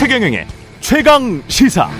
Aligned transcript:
최경영의 0.00 0.46
최강 0.80 1.42
시사. 1.46 1.90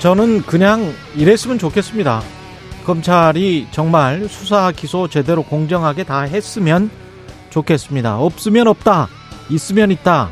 저는 0.00 0.42
그냥 0.42 0.92
이랬으면 1.16 1.58
좋겠습니다. 1.58 2.22
검찰이 2.84 3.68
정말 3.70 4.28
수사 4.28 4.70
기소 4.70 5.08
제대로 5.08 5.42
공정하게 5.42 6.04
다 6.04 6.20
했으면 6.20 6.90
좋겠습니다. 7.48 8.18
없으면 8.18 8.68
없다. 8.68 9.08
있으면 9.48 9.90
있다. 9.90 10.28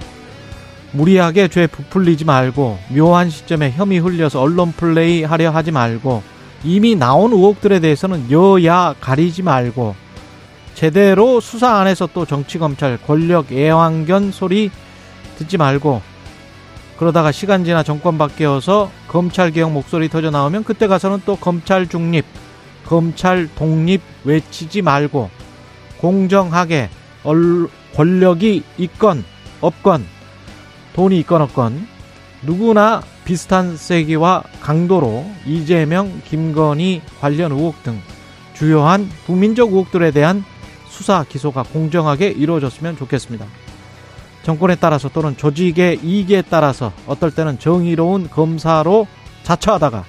무리하게 0.92 1.48
죄 1.48 1.66
부풀리지 1.66 2.26
말고 2.26 2.78
묘한 2.90 3.30
시점에 3.30 3.70
혐의 3.70 3.98
흘려서 3.98 4.42
언론 4.42 4.72
플레이 4.72 5.24
하려 5.24 5.50
하지 5.50 5.70
말고 5.70 6.22
이미 6.64 6.96
나온 6.96 7.32
의혹들에 7.32 7.80
대해서는 7.80 8.30
여야 8.30 8.94
가리지 9.00 9.42
말고 9.42 10.01
제대로 10.74 11.40
수사 11.40 11.76
안에서 11.76 12.08
또 12.12 12.24
정치 12.26 12.58
검찰 12.58 12.96
권력 12.96 13.52
애완견 13.52 14.32
소리 14.32 14.70
듣지 15.38 15.56
말고 15.56 16.02
그러다가 16.98 17.32
시간 17.32 17.64
지나 17.64 17.82
정권 17.82 18.16
바뀌어서 18.16 18.90
검찰 19.08 19.50
개혁 19.50 19.72
목소리 19.72 20.08
터져 20.08 20.30
나오면 20.30 20.64
그때 20.64 20.86
가서는 20.86 21.22
또 21.24 21.36
검찰 21.36 21.88
중립, 21.88 22.24
검찰 22.86 23.48
독립 23.54 24.00
외치지 24.24 24.82
말고 24.82 25.30
공정하게 25.98 26.90
권력이 27.94 28.62
있건 28.78 29.24
없건 29.60 30.06
돈이 30.94 31.18
있건 31.20 31.42
없건 31.42 31.86
누구나 32.42 33.02
비슷한 33.24 33.76
세기와 33.76 34.42
강도로 34.60 35.24
이재명, 35.46 36.20
김건희 36.28 37.02
관련 37.20 37.52
의혹 37.52 37.82
등 37.82 38.00
주요한 38.54 39.08
국민적 39.26 39.70
의혹들에 39.70 40.10
대한 40.10 40.44
수사 40.92 41.24
기소가 41.24 41.62
공정하게 41.62 42.28
이루어졌으면 42.28 42.98
좋겠습니다. 42.98 43.46
정권에 44.42 44.74
따라서 44.74 45.08
또는 45.08 45.36
조직의 45.36 46.00
이익에 46.02 46.42
따라서 46.42 46.92
어떨 47.06 47.30
때는 47.30 47.58
정의로운 47.58 48.28
검사로 48.28 49.06
자처하다가 49.42 50.04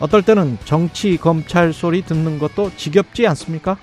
어떨 0.00 0.22
때는 0.22 0.56
정치 0.64 1.18
검찰 1.18 1.74
소리 1.74 2.02
듣는 2.02 2.38
것도 2.38 2.72
지겹지 2.76 3.26
않습니까? 3.26 3.76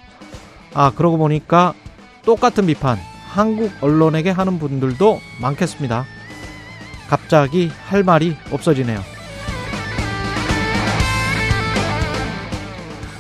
아 0.74 0.92
그러고 0.92 1.18
보니까 1.18 1.76
똑같은 2.24 2.66
비판 2.66 2.98
한국 3.30 3.72
언론에게 3.80 4.32
하는 4.32 4.58
분들도 4.58 5.22
많겠습니다. 5.42 6.06
갑자기 7.08 7.70
할 7.86 8.04
말이 8.04 8.36
없어지네요. 8.52 9.11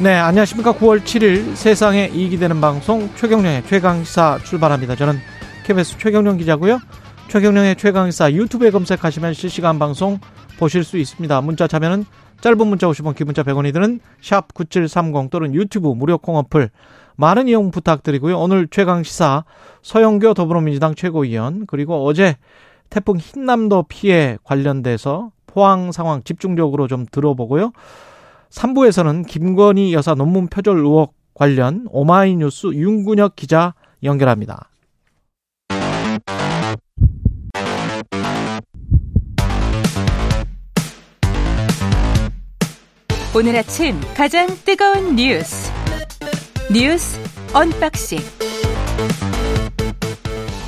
네, 0.01 0.15
안녕하십니까. 0.15 0.73
9월 0.73 1.01
7일 1.03 1.55
세상에 1.55 2.07
이익이 2.07 2.39
되는 2.39 2.59
방송 2.59 3.07
최경령의 3.13 3.67
최강시사 3.67 4.39
출발합니다. 4.43 4.95
저는 4.95 5.19
KBS 5.63 5.99
최경령 5.99 6.37
기자고요. 6.37 6.79
최경령의 7.27 7.75
최강시사 7.75 8.31
유튜브에 8.31 8.71
검색하시면 8.71 9.35
실시간 9.35 9.77
방송 9.77 10.17
보실 10.57 10.83
수 10.83 10.97
있습니다. 10.97 11.41
문자 11.41 11.67
참여는 11.67 12.05
짧은 12.41 12.65
문자 12.65 12.87
50원, 12.87 13.15
기문자 13.15 13.43
100원이 13.43 13.73
드는 13.73 13.99
샵 14.23 14.51
9730 14.55 15.29
또는 15.29 15.53
유튜브 15.53 15.89
무료 15.89 16.17
콩어플 16.17 16.71
많은 17.15 17.47
이용 17.47 17.69
부탁드리고요. 17.69 18.39
오늘 18.39 18.67
최강시사 18.71 19.43
서영교 19.83 20.33
더불어민주당 20.33 20.95
최고위원 20.95 21.67
그리고 21.67 22.07
어제 22.07 22.37
태풍 22.89 23.17
흰남도 23.17 23.85
피해 23.87 24.39
관련돼서 24.43 25.29
포항 25.45 25.91
상황 25.91 26.23
집중적으로 26.23 26.87
좀 26.87 27.05
들어보고요. 27.05 27.71
3부에서는 28.51 29.25
김건희 29.25 29.93
여사 29.93 30.13
논문 30.13 30.47
표절 30.47 30.77
의혹 30.77 31.15
관련 31.33 31.87
오마이뉴스 31.89 32.67
윤근혁 32.73 33.35
기자 33.35 33.73
연결합니다. 34.03 34.67
오늘 43.33 43.55
아침 43.55 43.95
가장 44.13 44.45
뜨거운 44.65 45.15
뉴스 45.15 45.71
뉴스 46.69 47.17
언박싱 47.53 48.19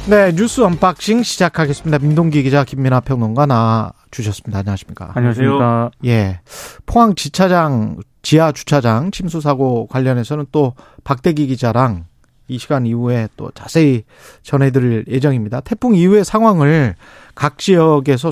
네 0.09 0.31
뉴스 0.31 0.61
언박싱 0.61 1.23
시작하겠습니다. 1.23 1.99
민동기 1.99 2.41
기자 2.43 2.63
김민아 2.63 3.01
평론가 3.01 3.45
나와 3.45 3.91
주셨습니다. 4.13 4.59
안녕하십니까? 4.59 5.11
안녕하십니까? 5.15 5.91
예. 6.05 6.39
포항 6.85 7.15
지차장 7.15 7.97
지하 8.21 8.51
주차장 8.51 9.11
침수 9.11 9.41
사고 9.41 9.87
관련해서는 9.87 10.45
또 10.51 10.73
박대기 11.03 11.47
기자랑 11.47 12.05
이 12.47 12.57
시간 12.57 12.85
이후에 12.85 13.27
또 13.35 13.51
자세히 13.51 14.03
전해드릴 14.43 15.05
예정입니다. 15.07 15.61
태풍 15.61 15.95
이후의 15.95 16.23
상황을 16.23 16.95
각 17.35 17.57
지역에서 17.57 18.31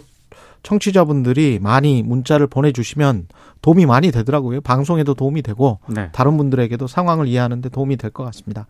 청취자분들이 0.64 1.58
많이 1.59 2.03
문자를 2.03 2.46
보내주시면 2.46 3.28
도움이 3.63 3.88
많이 3.88 4.12
되더라고요. 4.12 4.62
방송에도 4.62 5.13
도움이 5.16 5.42
되고 5.42 5.80
네. 5.88 6.09
다른 6.12 6.38
분들에게도 6.38 6.86
상황을 6.88 7.28
이해하는데 7.28 7.69
도움이 7.69 7.98
될 7.98 8.12
것 8.12 8.24
같습니다. 8.25 8.68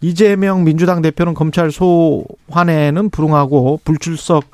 이재명 0.00 0.64
민주당 0.64 1.02
대표는 1.02 1.34
검찰 1.34 1.70
소환에는 1.70 3.10
불응하고 3.10 3.80
불출석 3.84 4.44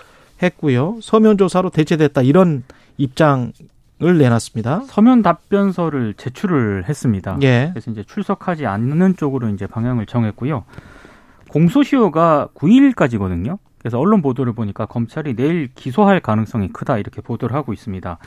했고요. 0.43 0.99
서면 1.01 1.39
조사로 1.39 1.71
대체됐다 1.71 2.23
이런 2.23 2.65
입장을 2.97 3.53
내놨습니다. 4.01 4.83
서면 4.87 5.23
답변서를 5.23 6.15
제출을 6.15 6.89
했습니다. 6.89 7.39
예. 7.43 7.71
그래서 7.73 7.91
이제 7.91 8.03
출석하지 8.03 8.67
않는 8.67 9.17
쪽으로 9.17 9.49
이제 9.49 9.67
방향을 9.67 10.07
정했고요. 10.07 10.65
공소시효가 11.51 12.49
9일까지거든요. 12.55 13.59
그래서 13.79 13.99
언론 13.99 14.23
보도를 14.23 14.53
보니까 14.53 14.87
검찰이 14.87 15.35
내일 15.35 15.69
기소할 15.75 16.21
가능성이 16.21 16.69
크다 16.69 16.99
이렇게 16.99 17.21
보도를 17.21 17.55
하고 17.57 17.73
있습니다. 17.73 18.19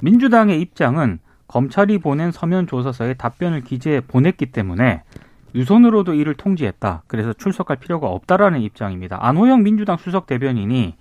민주당의 0.00 0.60
입장은 0.60 1.20
검찰이 1.46 1.98
보낸 1.98 2.32
서면 2.32 2.66
조사서에 2.66 3.14
답변을 3.14 3.62
기재해 3.62 4.00
보냈기 4.00 4.46
때문에 4.46 5.02
유선으로도 5.54 6.14
이를 6.14 6.34
통지했다. 6.34 7.04
그래서 7.06 7.32
출석할 7.32 7.76
필요가 7.76 8.08
없다라는 8.08 8.60
입장입니다. 8.60 9.18
안호영 9.24 9.62
민주당 9.62 9.96
수석 9.96 10.26
대변인이 10.26 10.94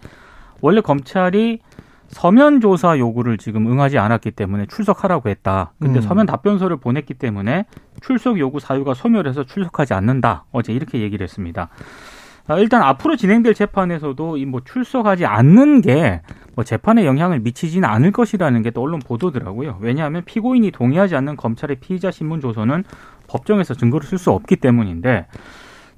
원래 0.64 0.80
검찰이 0.80 1.60
서면 2.08 2.62
조사 2.62 2.98
요구를 2.98 3.38
지금 3.38 3.68
응하지 3.68 3.98
않았기 3.98 4.32
때문에 4.32 4.66
출석하라고 4.68 5.28
했다. 5.28 5.74
근데 5.80 6.00
음. 6.00 6.02
서면 6.02 6.26
답변서를 6.26 6.78
보냈기 6.78 7.16
때문에 7.16 7.66
출석 8.02 8.40
요구 8.40 8.60
사유가 8.62 8.94
소멸해서 8.94 9.44
출석하지 9.44 9.94
않는다. 9.94 10.46
어제 10.54 10.72
이렇게 10.72 11.02
얘기를 11.02 11.24
했습니다. 11.24 11.68
아, 12.48 12.58
일단 12.60 12.82
앞으로 12.82 13.16
진행될 13.18 13.54
재판에서도 13.54 14.38
이 14.38 14.46
뭐 14.46 14.62
출석하지 14.64 15.26
않는 15.26 15.82
게 15.82 16.22
뭐 16.56 16.64
재판에 16.64 17.04
영향을 17.04 17.40
미치지는 17.40 17.90
않을 17.90 18.12
것이라는 18.12 18.62
게 18.62 18.70
또 18.72 18.82
언론 18.84 19.00
보도더라고요. 19.00 19.80
왜냐하면 19.82 20.22
피고인이 20.24 20.70
동의하지 20.72 21.16
않는 21.16 21.36
검찰의 21.36 21.78
피의자 21.78 22.12
신문 22.12 22.40
조서는 22.42 22.84
법정에서 23.28 23.74
증거를 23.74 24.08
쓸 24.08 24.18
수 24.20 24.30
없기 24.32 24.58
때문인데. 24.58 25.26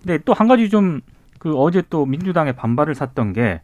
근데 0.02 0.18
또 0.26 0.34
한 0.34 0.47
가지 0.47 0.70
좀 0.70 1.02
그 1.40 1.53
어제 1.58 1.84
또 1.92 2.08
민주당의 2.08 2.53
반발을 2.53 2.96
샀던 2.96 3.34
게 3.34 3.62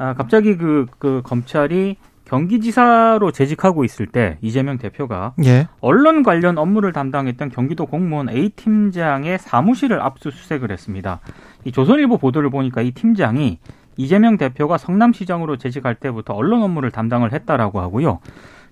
아, 0.00 0.14
갑자기 0.14 0.56
그, 0.56 0.86
그 0.98 1.20
검찰이 1.22 1.96
경기지사로 2.24 3.32
재직하고 3.32 3.84
있을 3.84 4.06
때 4.06 4.38
이재명 4.40 4.78
대표가 4.78 5.34
예. 5.44 5.68
언론 5.80 6.22
관련 6.22 6.56
업무를 6.56 6.92
담당했던 6.92 7.50
경기도 7.50 7.84
공무원 7.84 8.30
A 8.30 8.48
팀장의 8.48 9.38
사무실을 9.38 10.00
압수수색을 10.00 10.70
했습니다. 10.70 11.20
이 11.64 11.72
조선일보 11.72 12.16
보도를 12.16 12.48
보니까 12.48 12.80
이 12.80 12.92
팀장이 12.92 13.58
이재명 13.98 14.38
대표가 14.38 14.78
성남시장으로 14.78 15.58
재직할 15.58 15.96
때부터 15.96 16.32
언론 16.32 16.62
업무를 16.62 16.90
담당을 16.90 17.34
했다라고 17.34 17.80
하고요. 17.80 18.20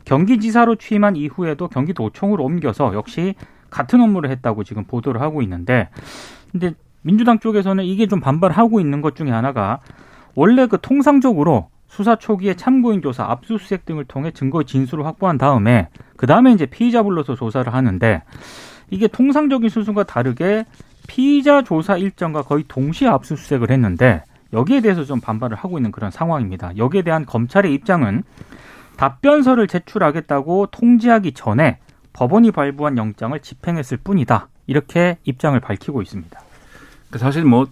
경기지사로 0.06 0.76
취임한 0.76 1.16
이후에도 1.16 1.68
경기도청으로 1.68 2.42
옮겨서 2.42 2.94
역시 2.94 3.34
같은 3.68 4.00
업무를 4.00 4.30
했다고 4.30 4.64
지금 4.64 4.84
보도를 4.84 5.20
하고 5.20 5.42
있는데 5.42 5.90
근데 6.52 6.72
민주당 7.02 7.38
쪽에서는 7.38 7.84
이게 7.84 8.06
좀 8.06 8.20
반발하고 8.20 8.80
있는 8.80 9.02
것 9.02 9.14
중에 9.14 9.30
하나가 9.30 9.80
원래 10.38 10.68
그 10.68 10.78
통상적으로 10.80 11.68
수사 11.88 12.14
초기에 12.14 12.54
참고인 12.54 13.02
조사, 13.02 13.24
압수수색 13.24 13.84
등을 13.84 14.04
통해 14.04 14.30
증거 14.30 14.62
진술을 14.62 15.04
확보한 15.04 15.36
다음에 15.36 15.88
그 16.16 16.28
다음에 16.28 16.52
이제 16.52 16.64
피의자 16.64 17.02
불러서 17.02 17.34
조사를 17.34 17.74
하는데 17.74 18.22
이게 18.88 19.08
통상적인 19.08 19.68
수순과 19.68 20.04
다르게 20.04 20.64
피의자 21.08 21.62
조사 21.62 21.96
일정과 21.96 22.42
거의 22.42 22.64
동시에 22.68 23.08
압수수색을 23.08 23.72
했는데 23.72 24.22
여기에 24.52 24.82
대해서 24.82 25.04
좀 25.04 25.20
반발을 25.20 25.56
하고 25.56 25.76
있는 25.76 25.90
그런 25.90 26.12
상황입니다. 26.12 26.76
여기에 26.76 27.02
대한 27.02 27.26
검찰의 27.26 27.74
입장은 27.74 28.22
답변서를 28.96 29.66
제출하겠다고 29.66 30.66
통지하기 30.66 31.32
전에 31.32 31.78
법원이 32.12 32.52
발부한 32.52 32.96
영장을 32.96 33.36
집행했을 33.40 33.96
뿐이다. 33.96 34.46
이렇게 34.68 35.18
입장을 35.24 35.58
밝히고 35.58 36.00
있습니다. 36.00 36.40
그 37.10 37.18
사실 37.18 37.44
뭐 37.44 37.66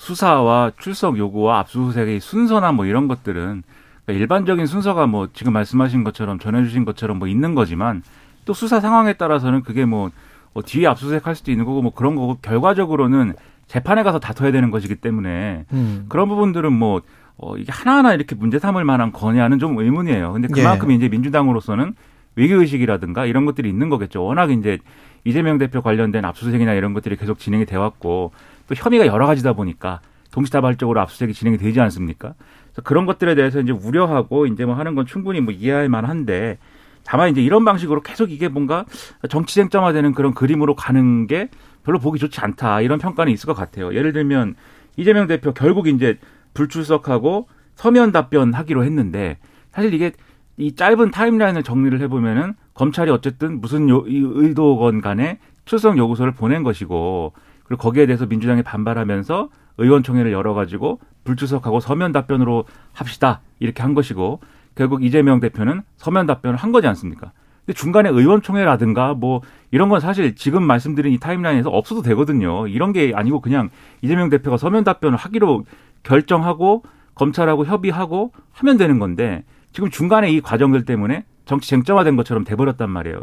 수사와 0.00 0.72
출석 0.78 1.18
요구와 1.18 1.58
압수수색의 1.58 2.20
순서나 2.20 2.72
뭐 2.72 2.86
이런 2.86 3.06
것들은 3.06 3.62
그러니까 4.06 4.12
일반적인 4.20 4.64
순서가 4.64 5.06
뭐 5.06 5.28
지금 5.34 5.52
말씀하신 5.52 6.04
것처럼 6.04 6.38
전해주신 6.38 6.86
것처럼 6.86 7.18
뭐 7.18 7.28
있는 7.28 7.54
거지만 7.54 8.02
또 8.46 8.54
수사 8.54 8.80
상황에 8.80 9.12
따라서는 9.12 9.62
그게 9.62 9.84
뭐, 9.84 10.10
뭐 10.54 10.62
뒤에 10.62 10.86
압수수색 10.86 11.26
할 11.26 11.34
수도 11.34 11.50
있는 11.50 11.66
거고 11.66 11.82
뭐 11.82 11.92
그런 11.92 12.14
거고 12.16 12.38
결과적으로는 12.40 13.34
재판에 13.66 14.02
가서 14.02 14.18
다퉈야 14.18 14.52
되는 14.52 14.70
것이기 14.70 14.96
때문에 14.96 15.66
음. 15.74 16.06
그런 16.08 16.30
부분들은 16.30 16.72
뭐 16.72 17.02
어, 17.36 17.58
이게 17.58 17.70
하나하나 17.70 18.14
이렇게 18.14 18.34
문제 18.34 18.58
삼을 18.58 18.84
만한 18.84 19.12
거냐는 19.12 19.58
좀 19.58 19.78
의문이에요. 19.78 20.32
근데 20.32 20.48
그만큼 20.48 20.90
예. 20.92 20.94
이제 20.94 21.10
민주당으로서는 21.10 21.94
외교의식이라든가 22.36 23.26
이런 23.26 23.44
것들이 23.44 23.68
있는 23.68 23.90
거겠죠. 23.90 24.24
워낙 24.24 24.50
이제 24.50 24.78
이재명 25.24 25.58
대표 25.58 25.82
관련된 25.82 26.24
압수수색이나 26.24 26.72
이런 26.72 26.94
것들이 26.94 27.16
계속 27.16 27.38
진행이 27.38 27.66
돼 27.66 27.76
왔고 27.76 28.32
또 28.70 28.74
혐의가 28.76 29.06
여러 29.06 29.26
가지다 29.26 29.52
보니까 29.52 30.00
동시다발적으로 30.30 31.00
압수수색이 31.00 31.34
진행이 31.34 31.58
되지 31.58 31.80
않습니까? 31.80 32.34
그래서 32.66 32.82
그런 32.82 33.04
것들에 33.04 33.34
대해서 33.34 33.60
이제 33.60 33.72
우려하고 33.72 34.46
이제 34.46 34.64
뭐 34.64 34.76
하는 34.76 34.94
건 34.94 35.06
충분히 35.06 35.40
뭐 35.40 35.52
이해할 35.52 35.88
만한데 35.88 36.58
다만 37.02 37.30
이제 37.30 37.42
이런 37.42 37.64
방식으로 37.64 38.00
계속 38.02 38.30
이게 38.30 38.46
뭔가 38.46 38.84
정치 39.28 39.56
쟁점화되는 39.56 40.12
그런 40.12 40.34
그림으로 40.34 40.76
가는 40.76 41.26
게 41.26 41.48
별로 41.82 41.98
보기 41.98 42.20
좋지 42.20 42.40
않다 42.40 42.80
이런 42.82 43.00
평가는 43.00 43.32
있을 43.32 43.48
것 43.48 43.54
같아요. 43.54 43.92
예를 43.92 44.12
들면 44.12 44.54
이재명 44.96 45.26
대표 45.26 45.52
결국 45.52 45.88
이제 45.88 46.18
불출석하고 46.54 47.48
서면 47.74 48.12
답변하기로 48.12 48.84
했는데 48.84 49.38
사실 49.72 49.92
이게 49.94 50.12
이 50.58 50.76
짧은 50.76 51.10
타임라인을 51.10 51.64
정리를 51.64 52.00
해보면은 52.02 52.54
검찰이 52.74 53.10
어쨌든 53.10 53.60
무슨 53.60 53.88
요, 53.88 54.04
의도건 54.06 55.00
간에 55.00 55.40
출석 55.64 55.98
요구서를 55.98 56.34
보낸 56.34 56.62
것이고 56.62 57.32
그리고 57.70 57.82
거기에 57.82 58.06
대해서 58.06 58.26
민주당이 58.26 58.64
반발하면서 58.64 59.48
의원총회를 59.78 60.32
열어가지고 60.32 60.98
불출석하고 61.22 61.78
서면 61.78 62.10
답변으로 62.10 62.64
합시다 62.92 63.42
이렇게 63.60 63.80
한 63.82 63.94
것이고 63.94 64.40
결국 64.74 65.04
이재명 65.04 65.38
대표는 65.38 65.82
서면 65.96 66.26
답변을 66.26 66.56
한 66.56 66.72
거지 66.72 66.88
않습니까? 66.88 67.30
근데 67.64 67.78
중간에 67.78 68.08
의원총회라든가 68.08 69.14
뭐 69.14 69.42
이런 69.70 69.88
건 69.88 70.00
사실 70.00 70.34
지금 70.34 70.64
말씀드린 70.64 71.12
이 71.12 71.18
타임라인에서 71.18 71.70
없어도 71.70 72.02
되거든요. 72.02 72.66
이런 72.66 72.92
게 72.92 73.12
아니고 73.14 73.40
그냥 73.40 73.70
이재명 74.02 74.30
대표가 74.30 74.56
서면 74.56 74.82
답변을 74.82 75.16
하기로 75.16 75.64
결정하고 76.02 76.82
검찰하고 77.14 77.66
협의하고 77.66 78.32
하면 78.50 78.78
되는 78.78 78.98
건데 78.98 79.44
지금 79.70 79.90
중간에 79.90 80.28
이 80.32 80.40
과정들 80.40 80.84
때문에 80.84 81.24
정치 81.44 81.68
쟁점화된 81.70 82.16
것처럼 82.16 82.42
돼버렸단 82.42 82.90
말이에요. 82.90 83.20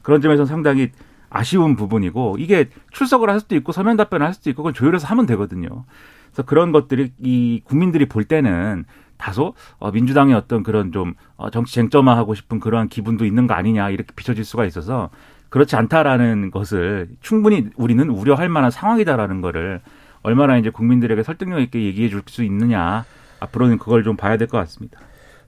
그런 0.00 0.22
점에서 0.22 0.46
상당히 0.46 0.90
아쉬운 1.30 1.76
부분이고 1.76 2.36
이게 2.38 2.68
출석을 2.92 3.30
할 3.30 3.40
수도 3.40 3.54
있고 3.56 3.72
서면 3.72 3.96
답변을 3.96 4.26
할 4.26 4.34
수도 4.34 4.50
있고 4.50 4.62
그건 4.62 4.74
조율해서 4.74 5.06
하면 5.08 5.26
되거든요. 5.26 5.84
그래서 6.30 6.42
그런 6.44 6.72
것들이 6.72 7.12
이 7.20 7.60
국민들이 7.64 8.06
볼 8.06 8.24
때는 8.24 8.84
다소 9.16 9.54
어, 9.78 9.90
민주당의 9.90 10.34
어떤 10.34 10.62
그런 10.62 10.92
좀 10.92 11.14
어, 11.36 11.50
정치 11.50 11.74
쟁점화하고 11.74 12.34
싶은 12.34 12.58
그러한 12.60 12.88
기분도 12.88 13.24
있는 13.24 13.46
거 13.46 13.54
아니냐 13.54 13.90
이렇게 13.90 14.12
비춰질 14.14 14.44
수가 14.44 14.64
있어서 14.64 15.10
그렇지 15.50 15.76
않다라는 15.76 16.50
것을 16.50 17.08
충분히 17.20 17.68
우리는 17.76 18.08
우려할 18.08 18.48
만한 18.48 18.70
상황이다라는 18.70 19.40
거를 19.40 19.80
얼마나 20.22 20.56
이제 20.58 20.70
국민들에게 20.70 21.22
설득력 21.22 21.60
있게 21.60 21.82
얘기해 21.82 22.08
줄 22.08 22.22
수 22.28 22.44
있느냐 22.44 23.04
앞으로는 23.40 23.78
그걸 23.78 24.04
좀 24.04 24.16
봐야 24.16 24.36
될 24.36 24.48
것 24.48 24.58
같습니다. 24.58 25.00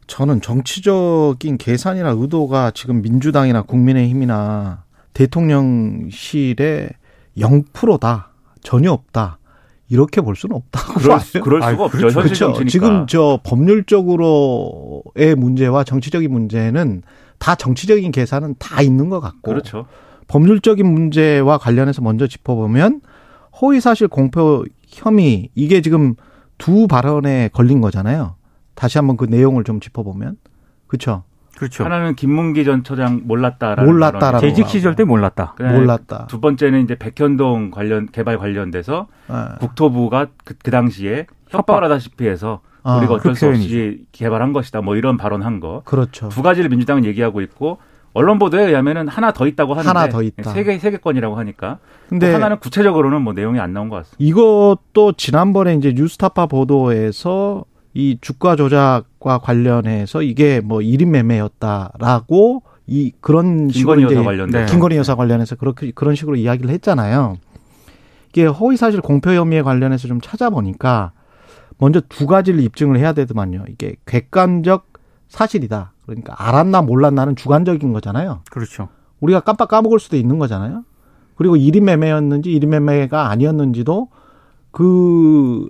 저는 0.08 0.40
정치적인 0.40 1.56
계산이나 1.58 2.11
의도가 2.11 2.73
지금 2.73 3.00
민주당이나 3.02 3.62
국민의힘이나 3.62 4.81
대통령실에 5.14 6.91
0%다. 7.37 8.31
전혀 8.62 8.93
없다. 8.93 9.38
이렇게 9.88 10.20
볼 10.20 10.37
수는 10.37 10.56
없다고 10.56 10.94
그럴, 10.94 11.20
수, 11.20 11.41
그럴 11.41 11.62
수가 11.62 11.85
없죠. 11.85 11.99
그렇죠. 11.99 12.20
현실 12.20 12.37
정치니까. 12.37 12.70
지금 12.70 13.06
저 13.06 13.38
법률적으로의 13.43 15.35
문제와 15.37 15.85
정치적인 15.85 16.32
문제는 16.32 17.03
다 17.38 17.55
정치적인 17.55 18.11
계산은 18.12 18.55
다 18.59 18.81
있는 18.81 19.11
것 19.11 19.20
같고. 19.20 19.50
그렇죠. 19.50 19.87
법률적인 20.29 20.87
문제와 20.87 21.59
관련해서 21.59 22.00
먼저 22.00 22.26
짚어보면 22.26 23.03
허위사실 23.61 24.09
공표 24.09 24.64
혐의 24.87 25.50
이게 25.55 25.82
지금 25.82 26.14
두 26.56 26.87
발언에 26.87 27.50
걸린 27.53 27.81
거잖아요. 27.81 28.37
다시 28.75 28.97
한번 28.97 29.17
그 29.19 29.26
내용을 29.26 29.64
좀 29.64 29.81
짚어보면 29.81 30.37
그렇죠. 30.87 31.25
그렇죠. 31.56 31.84
하나는 31.84 32.14
김문기 32.14 32.64
전 32.64 32.82
처장 32.82 33.22
몰랐다라는 33.25 33.84
몰랐다라고 33.93 34.40
재직 34.40 34.69
시절 34.69 34.96
때 34.96 35.04
몰랐다. 35.04 35.54
몰랐다. 35.58 36.26
두 36.28 36.40
번째는 36.40 36.82
이제 36.84 36.96
백현동 36.96 37.70
관련 37.70 38.06
개발 38.10 38.38
관련돼서 38.38 39.06
네. 39.28 39.37
국토부가 39.60 40.26
그, 40.44 40.54
그 40.62 40.70
당시에 40.70 41.26
협박을 41.49 41.84
하다시피 41.84 42.26
해서 42.26 42.60
아, 42.82 42.96
우리가 42.99 43.14
어쩔 43.14 43.37
수 43.37 43.46
없이 43.49 44.04
개발한 44.12 44.52
것이다. 44.52 44.81
뭐 44.81 44.96
이런 44.96 45.16
발언한 45.16 45.60
거. 45.60 45.82
그렇죠. 45.84 46.28
두 46.31 46.43
가지를 46.43 46.69
민주당은 46.70 47.04
얘기하고 47.04 47.40
있고 47.43 47.78
언론 48.14 48.38
보도에 48.38 48.66
의하면은 48.66 49.06
하나 49.08 49.32
더 49.32 49.46
있다고 49.46 49.72
하는데 49.75 49.88
하나 49.88 50.08
더 50.08 50.22
있다. 50.22 50.50
세개 50.50 50.78
세 50.78 50.90
개 50.90 50.96
건이라고 50.96 51.37
하니까. 51.38 51.78
근데 52.08 52.32
하나는 52.32 52.58
구체적으로는 52.58 53.22
뭐 53.22 53.32
내용이 53.34 53.60
안 53.60 53.72
나온 53.72 53.88
것 53.88 53.96
같습니다. 53.96 54.16
이것도 54.19 55.12
지난번에 55.16 55.75
이제 55.76 55.93
뉴스타파 55.94 56.46
보도에서 56.46 57.64
이 57.94 58.19
주가 58.21 58.56
조작과 58.56 59.39
관련해서 59.39 60.23
이게 60.23 60.61
뭐 60.61 60.79
1인 60.79 61.09
매매였다라고 61.09 62.62
이 62.87 63.12
그런 63.21 63.69
식으로 63.69 64.00
이제 64.00 64.15
관련된 64.15 64.67
김건희 64.67 64.97
여사 64.97 65.15
관련해서 65.15 65.56
그렇게 65.56 65.93
그런 65.93 66.15
식으로 66.15 66.37
이야기를 66.37 66.71
했잖아요. 66.71 67.37
이게 68.31 68.47
허위 68.47 68.77
사실 68.77 69.00
공표 69.00 69.31
혐의에 69.33 69.62
관련해서 69.62 70.09
좀 70.09 70.21
찾아보니까 70.21 71.12
먼저 71.79 72.00
두 72.09 72.27
가지를 72.27 72.61
입증을 72.61 72.99
해야 72.99 73.12
되더만요. 73.12 73.65
이게 73.69 73.97
객관적 74.06 74.87
사실이다. 75.29 75.93
그러니까 76.06 76.35
알았나 76.38 76.83
몰랐나는 76.83 77.37
주관적인 77.37 77.93
거잖아요. 77.93 78.41
그렇죠. 78.50 78.88
우리가 79.21 79.41
깜빡 79.41 79.69
까먹을 79.69 80.00
수도 80.00 80.17
있는 80.17 80.38
거잖아요. 80.38 80.85
그리고 81.35 81.56
1인 81.56 81.83
매매였는지 81.83 82.50
1인 82.50 82.67
매매가 82.67 83.29
아니었는지도 83.31 84.09
그 84.71 85.69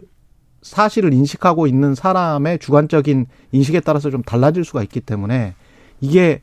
사실을 0.63 1.13
인식하고 1.13 1.67
있는 1.67 1.95
사람의 1.95 2.59
주관적인 2.61 3.27
인식에 3.53 3.81
따라서 3.81 4.11
좀 4.11 4.23
달라질 4.23 4.65
수가 4.65 4.83
있기 4.83 5.01
때문에 5.01 5.55
이게 6.01 6.41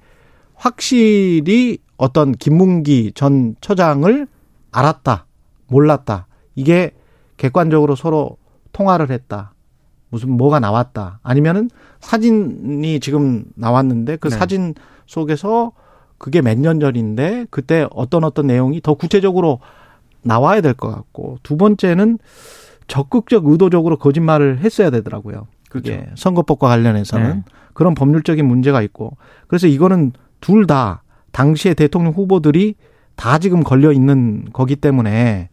확실히 0.55 1.77
어떤 1.97 2.33
김문기 2.33 3.13
전 3.15 3.55
처장을 3.61 4.27
알았다, 4.71 5.25
몰랐다. 5.67 6.27
이게 6.55 6.91
객관적으로 7.37 7.95
서로 7.95 8.37
통화를 8.73 9.09
했다. 9.09 9.53
무슨 10.09 10.31
뭐가 10.31 10.59
나왔다. 10.59 11.19
아니면은 11.23 11.69
사진이 11.99 12.99
지금 12.99 13.45
나왔는데 13.55 14.17
그 14.17 14.29
네. 14.29 14.37
사진 14.37 14.73
속에서 15.05 15.71
그게 16.17 16.41
몇 16.41 16.57
년 16.57 16.79
전인데 16.79 17.47
그때 17.49 17.87
어떤 17.91 18.23
어떤 18.23 18.47
내용이 18.47 18.81
더 18.81 18.93
구체적으로 18.95 19.59
나와야 20.21 20.59
될 20.61 20.73
것 20.73 20.89
같고 20.93 21.37
두 21.43 21.55
번째는 21.57 22.19
적극적 22.89 23.45
의도적으로 23.45 23.97
거짓말을 23.97 24.59
했어야 24.59 24.89
되더라고요. 24.89 25.47
그렇죠. 25.69 25.93
예, 25.93 26.09
선거법과 26.15 26.67
관련해서는 26.67 27.29
네. 27.35 27.43
그런 27.73 27.93
법률적인 27.95 28.45
문제가 28.45 28.81
있고 28.81 29.15
그래서 29.47 29.67
이거는 29.67 30.11
둘 30.41 30.65
다 30.65 31.03
당시의 31.31 31.75
대통령 31.75 32.11
후보들이 32.13 32.75
다 33.15 33.37
지금 33.37 33.63
걸려 33.63 33.91
있는 33.91 34.47
거기 34.51 34.75
때문에 34.75 35.49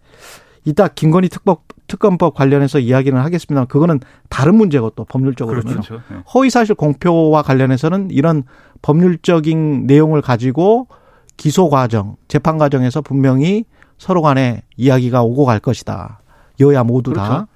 이따 0.65 0.89
김건희 0.89 1.29
특법 1.29 1.65
특검법 1.87 2.35
관련해서 2.35 2.81
이야기는 2.81 3.21
하겠습니다만 3.21 3.69
그거는 3.69 4.01
다른 4.29 4.57
문제고 4.57 4.91
또 4.91 5.05
법률적으로는 5.05 5.63
그렇죠. 5.65 6.01
네. 6.11 6.17
허위 6.35 6.51
사실 6.51 6.75
공표와 6.75 7.43
관련해서는 7.43 8.11
이런 8.11 8.43
법률적인 8.83 9.87
내용을 9.87 10.23
가지고 10.23 10.89
기소 11.37 11.69
과정, 11.69 12.17
재판 12.27 12.59
과정에서 12.59 13.03
분명히 13.03 13.65
서로 13.99 14.23
간에 14.23 14.63
이야기가 14.77 15.23
오고 15.23 15.45
갈 15.45 15.61
것이다. 15.61 16.21
여야 16.61 16.85
모두 16.85 17.13
그렇죠. 17.13 17.29
다. 17.29 17.47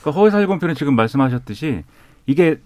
그러니까 0.00 0.20
허위 0.20 0.30
사실 0.30 0.46
공표는 0.46 0.74
지금 0.74 0.96
말씀하셨듯이 0.96 1.84
이게 2.26 2.60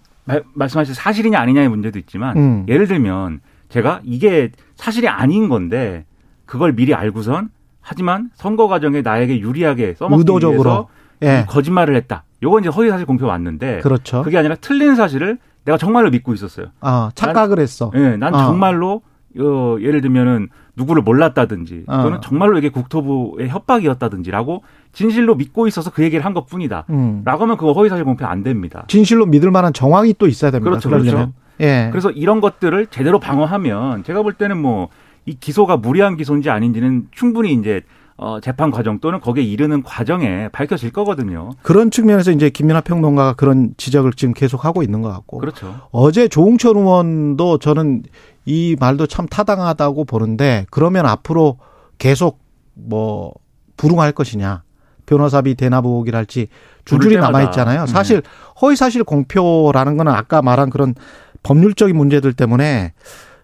말씀하신 0.54 0.95
사실이냐 0.95 1.38
아니냐의 1.38 1.68
문제도 1.68 1.99
있지만 1.99 2.37
음. 2.37 2.66
예를 2.68 2.87
들면 2.87 3.40
제가 3.68 4.00
이게 4.04 4.50
사실이 4.76 5.09
아닌 5.09 5.49
건데 5.49 6.04
그걸 6.47 6.73
미리 6.73 6.95
알고선 6.95 7.50
하지만 7.80 8.30
선거 8.35 8.68
과정에 8.68 9.02
나에게 9.02 9.40
유리하게 9.40 9.95
써먹기 9.99 10.21
의도적으로. 10.21 10.57
위해서 10.57 10.88
예. 11.23 11.47
거짓말을 11.49 11.97
했다. 11.97 12.25
요건 12.42 12.61
이제 12.61 12.68
허위 12.68 12.90
사실 12.90 13.07
공표 13.07 13.26
맞는데 13.26 13.80
그렇죠. 13.80 14.23
그게 14.23 14.38
아니라 14.38 14.54
틀린 14.57 14.95
사실을 14.95 15.38
내가 15.64 15.76
정말로 15.78 16.11
믿고 16.11 16.33
있었어요. 16.35 16.66
아, 16.80 17.11
착각을 17.14 17.57
난, 17.57 17.62
했어. 17.62 17.90
예, 17.95 18.16
난 18.16 18.35
아. 18.35 18.47
정말로 18.47 19.02
어, 19.38 19.76
예를 19.80 20.00
들면은 20.00 20.49
누구를 20.78 21.02
몰랐다든지 21.02 21.85
어. 21.87 22.02
또는 22.02 22.20
정말로 22.23 22.56
이게 22.56 22.70
국토부의 22.70 23.49
협박이었다든지라고 23.49 24.62
진실로 24.92 25.35
믿고 25.35 25.66
있어서 25.66 25.90
그 25.90 26.02
얘기를 26.02 26.25
한 26.25 26.32
것뿐이다. 26.32 26.87
음. 26.90 27.23
라고 27.25 27.42
하면 27.42 27.56
그거 27.56 27.73
허위사실 27.73 28.04
공표 28.04 28.25
안 28.25 28.42
됩니다. 28.42 28.85
진실로 28.88 29.26
믿을 29.26 29.50
만한 29.50 29.73
정황이 29.73 30.14
또 30.16 30.26
있어야 30.26 30.50
됩니다. 30.50 30.70
그렇죠. 30.70 30.88
그렇죠. 30.88 31.32
예. 31.61 31.88
그래서 31.90 32.11
이런 32.11 32.40
것들을 32.40 32.87
제대로 32.87 33.18
방어하면 33.18 34.04
제가 34.04 34.23
볼 34.23 34.32
때는 34.32 34.56
뭐 34.56 34.88
이 35.28 35.35
기소가 35.38 35.76
무리한 35.76 36.16
기소인지 36.16 36.49
아닌지는 36.49 37.08
충분히 37.11 37.52
이제 37.52 37.82
어, 38.16 38.40
재판 38.40 38.73
과정 38.73 38.99
또는 38.99 39.20
거기에 39.20 39.44
이르는 39.44 39.82
과정에 39.85 40.49
밝혀질 40.49 40.90
거거든요. 40.90 41.50
그런 41.62 41.90
측면에서 41.90 42.32
이제 42.32 42.50
김민하 42.50 42.80
평론가가 42.80 43.35
그런 43.35 43.75
지적을 43.76 44.12
지금 44.14 44.35
계속 44.35 44.64
하고 44.64 44.82
있는 44.82 45.02
것 45.02 45.11
같고. 45.11 45.38
그렇죠. 45.38 45.73
어제 45.92 46.26
조홍천 46.26 46.76
의원도 46.76 47.58
저는 47.58 48.02
이 48.49 48.76
말도 48.81 49.07
참 49.07 49.26
타당하다고 49.26 50.07
보는데 50.07 50.64
그러면 50.71 51.05
앞으로 51.05 51.59
계속 51.99 52.40
뭐 52.73 53.35
불응할 53.76 54.12
것이냐. 54.12 54.62
변호사비 55.05 55.55
대납 55.55 55.85
의혹이랄지 55.85 56.49
줄줄이 56.87 57.19
남아 57.19 57.43
있잖아요. 57.45 57.83
음. 57.83 57.87
사실 57.87 58.23
허위 58.62 58.75
사실 58.75 59.05
공표라는 59.05 59.99
거는 59.99 60.12
아까 60.12 60.40
말한 60.40 60.71
그런 60.71 60.95
법률적인 61.43 61.95
문제들 61.95 62.33
때문에 62.33 62.95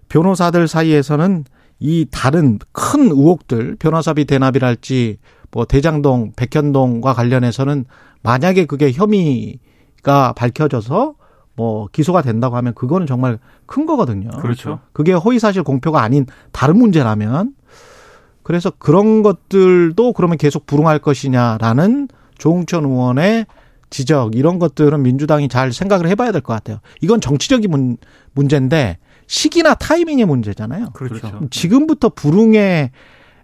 변호사들 0.08 0.68
사이에서는 0.68 1.44
이 1.80 2.06
다른 2.10 2.58
큰 2.72 3.10
의혹들 3.10 3.76
변호사비 3.78 4.24
대납이랄지 4.24 5.18
뭐 5.50 5.66
대장동 5.66 6.32
백현동과 6.34 7.12
관련해서는 7.12 7.84
만약에 8.22 8.64
그게 8.64 8.90
혐의가 8.90 10.32
밝혀져서 10.34 11.14
뭐 11.56 11.88
기소가 11.92 12.22
된다고 12.22 12.56
하면 12.56 12.74
그거는 12.74 13.06
정말 13.06 13.38
큰 13.66 13.86
거거든요. 13.86 14.30
그렇죠. 14.40 14.80
그게 14.92 15.12
허위 15.12 15.38
사실 15.38 15.62
공표가 15.62 16.02
아닌 16.02 16.26
다른 16.52 16.78
문제라면 16.78 17.54
그래서 18.42 18.70
그런 18.78 19.22
것들도 19.22 20.12
그러면 20.12 20.36
계속 20.36 20.66
불응할 20.66 20.98
것이냐라는 20.98 22.08
조홍천 22.38 22.84
의원의 22.84 23.46
지적 23.90 24.34
이런 24.34 24.58
것들은 24.58 25.02
민주당이 25.02 25.48
잘 25.48 25.72
생각을 25.72 26.08
해봐야 26.08 26.32
될 26.32 26.40
것 26.40 26.52
같아요. 26.52 26.78
이건 27.00 27.20
정치적인 27.20 27.70
문, 27.70 27.96
문제인데 28.32 28.98
시기나 29.26 29.74
타이밍의 29.74 30.26
문제잖아요. 30.26 30.90
그렇죠. 30.92 31.40
지금부터 31.50 32.10
불응의 32.10 32.90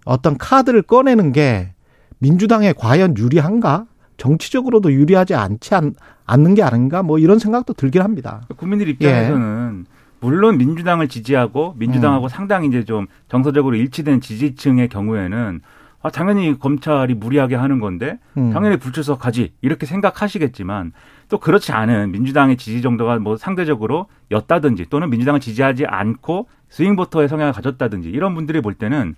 어떤 0.05 0.37
카드를 0.37 0.83
꺼내는 0.83 1.33
게 1.33 1.73
민주당에 2.19 2.73
과연 2.73 3.17
유리한가? 3.17 3.87
정치적으로도 4.19 4.93
유리하지 4.93 5.35
않지 5.35 5.75
않, 5.75 5.95
않는 6.31 6.55
게 6.55 6.63
아닌가? 6.63 7.03
뭐 7.03 7.19
이런 7.19 7.39
생각도 7.39 7.73
들긴 7.73 8.03
합니다. 8.03 8.43
국민들 8.57 8.89
입장에서는 8.89 9.85
예. 9.87 10.01
물론 10.21 10.59
민주당을 10.59 11.09
지지하고 11.09 11.75
민주당하고 11.79 12.27
음. 12.27 12.29
상당히 12.29 12.69
이제 12.69 12.85
좀 12.85 13.07
정서적으로 13.29 13.75
일치된 13.77 14.21
지지층의 14.21 14.89
경우에는 14.89 15.61
아, 16.03 16.11
당연히 16.11 16.59
검찰이 16.59 17.15
무리하게 17.15 17.57
하는 17.57 17.79
건데 17.79 18.19
음. 18.37 18.53
당연히 18.53 18.79
불출석 18.79 19.19
가지 19.19 19.53
이렇게 19.61 19.87
생각하시겠지만 19.87 20.93
또 21.29 21.39
그렇지 21.39 21.73
않은 21.73 22.11
민주당의 22.13 22.57
지지 22.57 22.81
정도가 22.81 23.19
뭐 23.19 23.37
상대적으로 23.37 24.07
였다든지 24.31 24.87
또는 24.89 25.11
민주당을 25.11 25.41
지지하지 25.41 25.87
않고 25.87 26.49
스윙보터의 26.71 27.29
성향을 27.29 27.53
가졌다든지 27.53 28.09
이런 28.09 28.35
분들이 28.35 28.61
볼 28.61 28.75
때는 28.75 29.15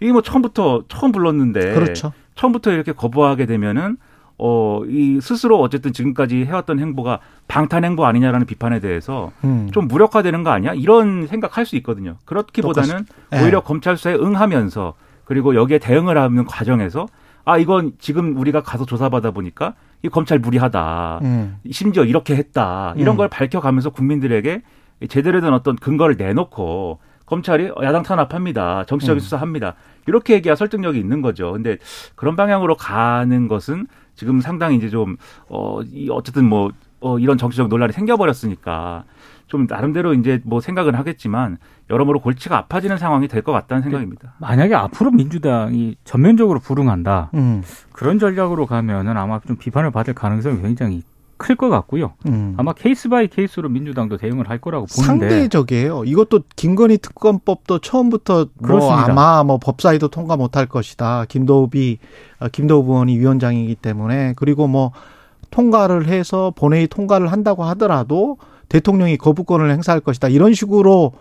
이게 0.00 0.12
뭐 0.12 0.22
처음부터 0.22 0.84
처음 0.88 1.12
불렀는데 1.12 1.72
그렇죠. 1.72 2.12
처음부터 2.34 2.72
이렇게 2.72 2.92
거부하게 2.92 3.46
되면은 3.46 3.96
어, 4.38 4.82
이 4.86 5.20
스스로 5.20 5.60
어쨌든 5.60 5.92
지금까지 5.92 6.44
해왔던 6.44 6.80
행보가 6.80 7.20
방탄 7.46 7.84
행보 7.84 8.04
아니냐라는 8.04 8.46
비판에 8.46 8.80
대해서 8.80 9.30
음. 9.44 9.68
좀 9.72 9.86
무력화되는 9.86 10.42
거 10.42 10.50
아니야? 10.50 10.72
이런 10.74 11.26
생각할 11.26 11.66
수 11.66 11.76
있거든요. 11.76 12.16
그렇기보다는 12.24 13.06
오히려 13.32 13.60
네. 13.60 13.64
검찰 13.64 13.96
수사에 13.96 14.14
응하면서 14.14 14.94
그리고 15.24 15.54
여기에 15.54 15.78
대응을 15.78 16.18
하는 16.18 16.44
과정에서 16.44 17.06
아 17.44 17.58
이건 17.58 17.92
지금 17.98 18.36
우리가 18.36 18.62
가서 18.62 18.86
조사받아 18.86 19.30
보니까 19.30 19.74
이 20.02 20.08
검찰 20.08 20.38
무리하다. 20.38 21.20
음. 21.22 21.56
심지어 21.70 22.04
이렇게 22.04 22.34
했다. 22.36 22.94
이런 22.96 23.14
음. 23.14 23.16
걸 23.18 23.28
밝혀가면서 23.28 23.90
국민들에게 23.90 24.62
제대로 25.08 25.40
된 25.40 25.52
어떤 25.52 25.76
근거를 25.76 26.16
내놓고 26.16 26.98
검찰이 27.26 27.70
야당 27.82 28.02
탄압합니다. 28.02 28.84
정치적인 28.84 29.18
음. 29.18 29.20
수사합니다. 29.20 29.74
이렇게 30.06 30.34
얘기야 30.34 30.54
설득력이 30.54 30.98
있는 30.98 31.22
거죠. 31.22 31.52
근데 31.52 31.78
그런 32.16 32.36
방향으로 32.36 32.76
가는 32.76 33.48
것은 33.48 33.86
지금 34.14 34.40
상당히 34.40 34.76
이제 34.76 34.88
좀, 34.88 35.16
어, 35.48 35.80
이 35.82 36.08
어쨌든 36.10 36.48
뭐, 36.48 36.70
어, 37.00 37.18
이런 37.18 37.36
정치적 37.36 37.68
논란이 37.68 37.92
생겨버렸으니까 37.92 39.04
좀 39.46 39.66
나름대로 39.68 40.14
이제 40.14 40.40
뭐 40.44 40.60
생각은 40.60 40.94
하겠지만 40.94 41.58
여러모로 41.90 42.20
골치가 42.20 42.56
아파지는 42.56 42.96
상황이 42.96 43.28
될 43.28 43.42
것 43.42 43.52
같다는 43.52 43.82
생각입니다. 43.82 44.34
만약에 44.40 44.74
앞으로 44.74 45.10
민주당이 45.10 45.96
전면적으로 46.04 46.60
불응한다 46.60 47.30
음. 47.34 47.62
그런 47.92 48.18
전략으로 48.18 48.64
가면은 48.66 49.18
아마 49.18 49.38
좀 49.40 49.56
비판을 49.56 49.90
받을 49.90 50.14
가능성이 50.14 50.62
굉장히 50.62 51.02
클 51.44 51.56
것 51.56 51.68
같고요. 51.68 52.14
음. 52.26 52.54
아마 52.56 52.72
case 52.72 53.10
by 53.10 53.28
case로 53.28 53.68
민주당도 53.68 54.16
대응을 54.16 54.48
할 54.48 54.58
거라고 54.58 54.86
보는데 54.86 55.28
상대적이에요. 55.28 56.04
이것도 56.04 56.40
김건희 56.56 56.96
특검법도 56.96 57.80
처음부터 57.80 58.46
뭐 58.54 58.92
아마 58.92 59.44
뭐 59.44 59.58
법사위도 59.58 60.08
통과 60.08 60.38
못할 60.38 60.64
것이다. 60.64 61.26
김도읍이 61.28 61.98
어, 62.40 62.48
김도읍 62.48 62.84
의원이 62.84 63.18
위원장이기 63.18 63.74
때문에 63.74 64.32
그리고 64.36 64.66
뭐 64.66 64.92
통과를 65.50 66.08
해서 66.08 66.50
본회의 66.56 66.88
통과를 66.88 67.30
한다고 67.30 67.64
하더라도 67.64 68.38
대통령이 68.70 69.18
거부권을 69.18 69.70
행사할 69.70 70.00
것이다. 70.00 70.28
이런 70.28 70.54
식으로 70.54 71.12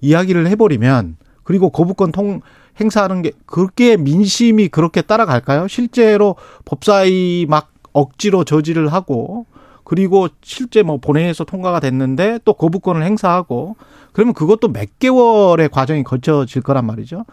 이야기를 0.00 0.46
해버리면 0.46 1.16
그리고 1.42 1.70
거부권 1.70 2.12
통 2.12 2.40
행사하는 2.80 3.22
게 3.22 3.32
그렇게 3.46 3.96
민심이 3.96 4.68
그렇게 4.68 5.02
따라갈까요? 5.02 5.66
실제로 5.66 6.36
법사위 6.66 7.46
막 7.48 7.72
억지로 7.92 8.44
저지를 8.44 8.92
하고 8.92 9.44
그리고 9.92 10.26
실제 10.40 10.82
뭐 10.82 10.96
본회의에서 10.96 11.44
통과가 11.44 11.78
됐는데 11.78 12.38
또 12.46 12.54
거부권을 12.54 13.02
행사하고 13.04 13.76
그러면 14.14 14.32
그것도 14.32 14.68
몇 14.68 14.98
개월의 14.98 15.68
과정이 15.68 16.02
거쳐질 16.02 16.62
거란 16.62 16.86
말이죠. 16.86 17.26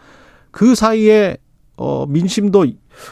그 0.52 0.76
사이에 0.76 1.38
어 1.78 2.06
민심도 2.06 2.66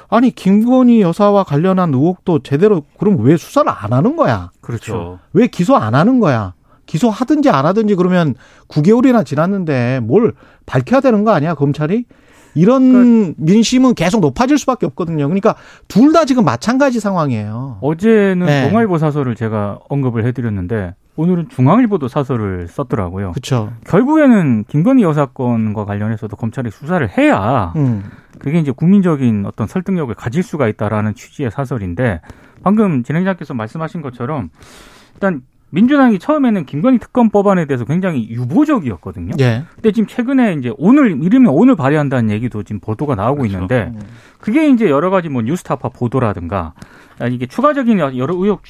아니 0.09 0.31
김건희 0.31 0.99
여사와 0.99 1.45
관련한 1.45 1.93
의혹도 1.93 2.39
제대로 2.39 2.83
그럼 2.99 3.21
왜 3.21 3.37
수사를 3.37 3.71
안 3.71 3.93
하는 3.93 4.17
거야? 4.17 4.51
그렇죠. 4.59 5.19
왜 5.31 5.47
기소 5.47 5.77
안 5.77 5.95
하는 5.95 6.19
거야? 6.19 6.53
기소하든지 6.85 7.49
안 7.49 7.65
하든지 7.65 7.95
그러면 7.95 8.35
9개월이나 8.67 9.25
지났는데 9.25 10.01
뭘 10.03 10.33
밝혀야 10.65 10.99
되는 10.99 11.23
거 11.23 11.31
아니야 11.31 11.53
검찰이? 11.53 12.03
이런 12.57 12.91
그러니까 12.91 13.33
민심은 13.37 13.93
계속 13.93 14.19
높아질 14.21 14.57
수밖에 14.57 14.85
없거든요. 14.87 15.27
그러니까 15.27 15.55
둘 15.87 16.07
다 16.11 16.25
지금 16.25 16.45
마찬가지 16.45 16.99
상황이에요. 16.99 17.79
어제는 17.81 18.45
네. 18.45 18.69
동아일보 18.69 18.97
사설을 18.97 19.35
제가 19.35 19.79
언급을 19.89 20.25
해드렸는데 20.25 20.95
오늘은 21.17 21.49
중앙일보도 21.49 22.07
사설을 22.07 22.67
썼더라고요. 22.67 23.31
그렇죠. 23.31 23.73
결국에는 23.87 24.63
김건희 24.67 25.03
여사 25.03 25.25
건과 25.25 25.85
관련해서도 25.85 26.35
검찰이 26.37 26.69
수사를 26.71 27.07
해야 27.17 27.73
음. 27.75 28.03
그게 28.39 28.59
이제 28.59 28.71
국민적인 28.71 29.45
어떤 29.45 29.67
설득력을 29.67 30.13
가질 30.15 30.43
수가 30.43 30.67
있다라는 30.67 31.15
취지의 31.15 31.51
사설인데 31.51 32.21
방금 32.63 33.03
진행자께서 33.03 33.53
말씀하신 33.53 34.01
것처럼 34.01 34.49
일단 35.15 35.41
민주당이 35.69 36.17
처음에는 36.19 36.65
김건희 36.65 36.97
특검 36.99 37.29
법안에 37.29 37.65
대해서 37.65 37.83
굉장히 37.83 38.29
유보적이었거든요. 38.29 39.33
예. 39.39 39.63
근데 39.75 39.91
지금 39.91 40.07
최근에 40.07 40.53
이제 40.53 40.73
오늘 40.77 41.21
이르면 41.21 41.51
오늘 41.53 41.75
발의한다는 41.75 42.29
얘기도 42.29 42.63
지금 42.63 42.79
보도가 42.79 43.15
나오고 43.15 43.41
그렇죠. 43.41 43.53
있는데 43.53 43.91
음. 43.93 44.01
그게 44.39 44.69
이제 44.69 44.89
여러 44.89 45.09
가지 45.09 45.27
뭐 45.29 45.41
뉴스타파 45.41 45.89
보도라든가 45.89 46.73
이게 47.31 47.45
추가적인 47.47 47.99
여러 47.99 48.33
의혹 48.35 48.61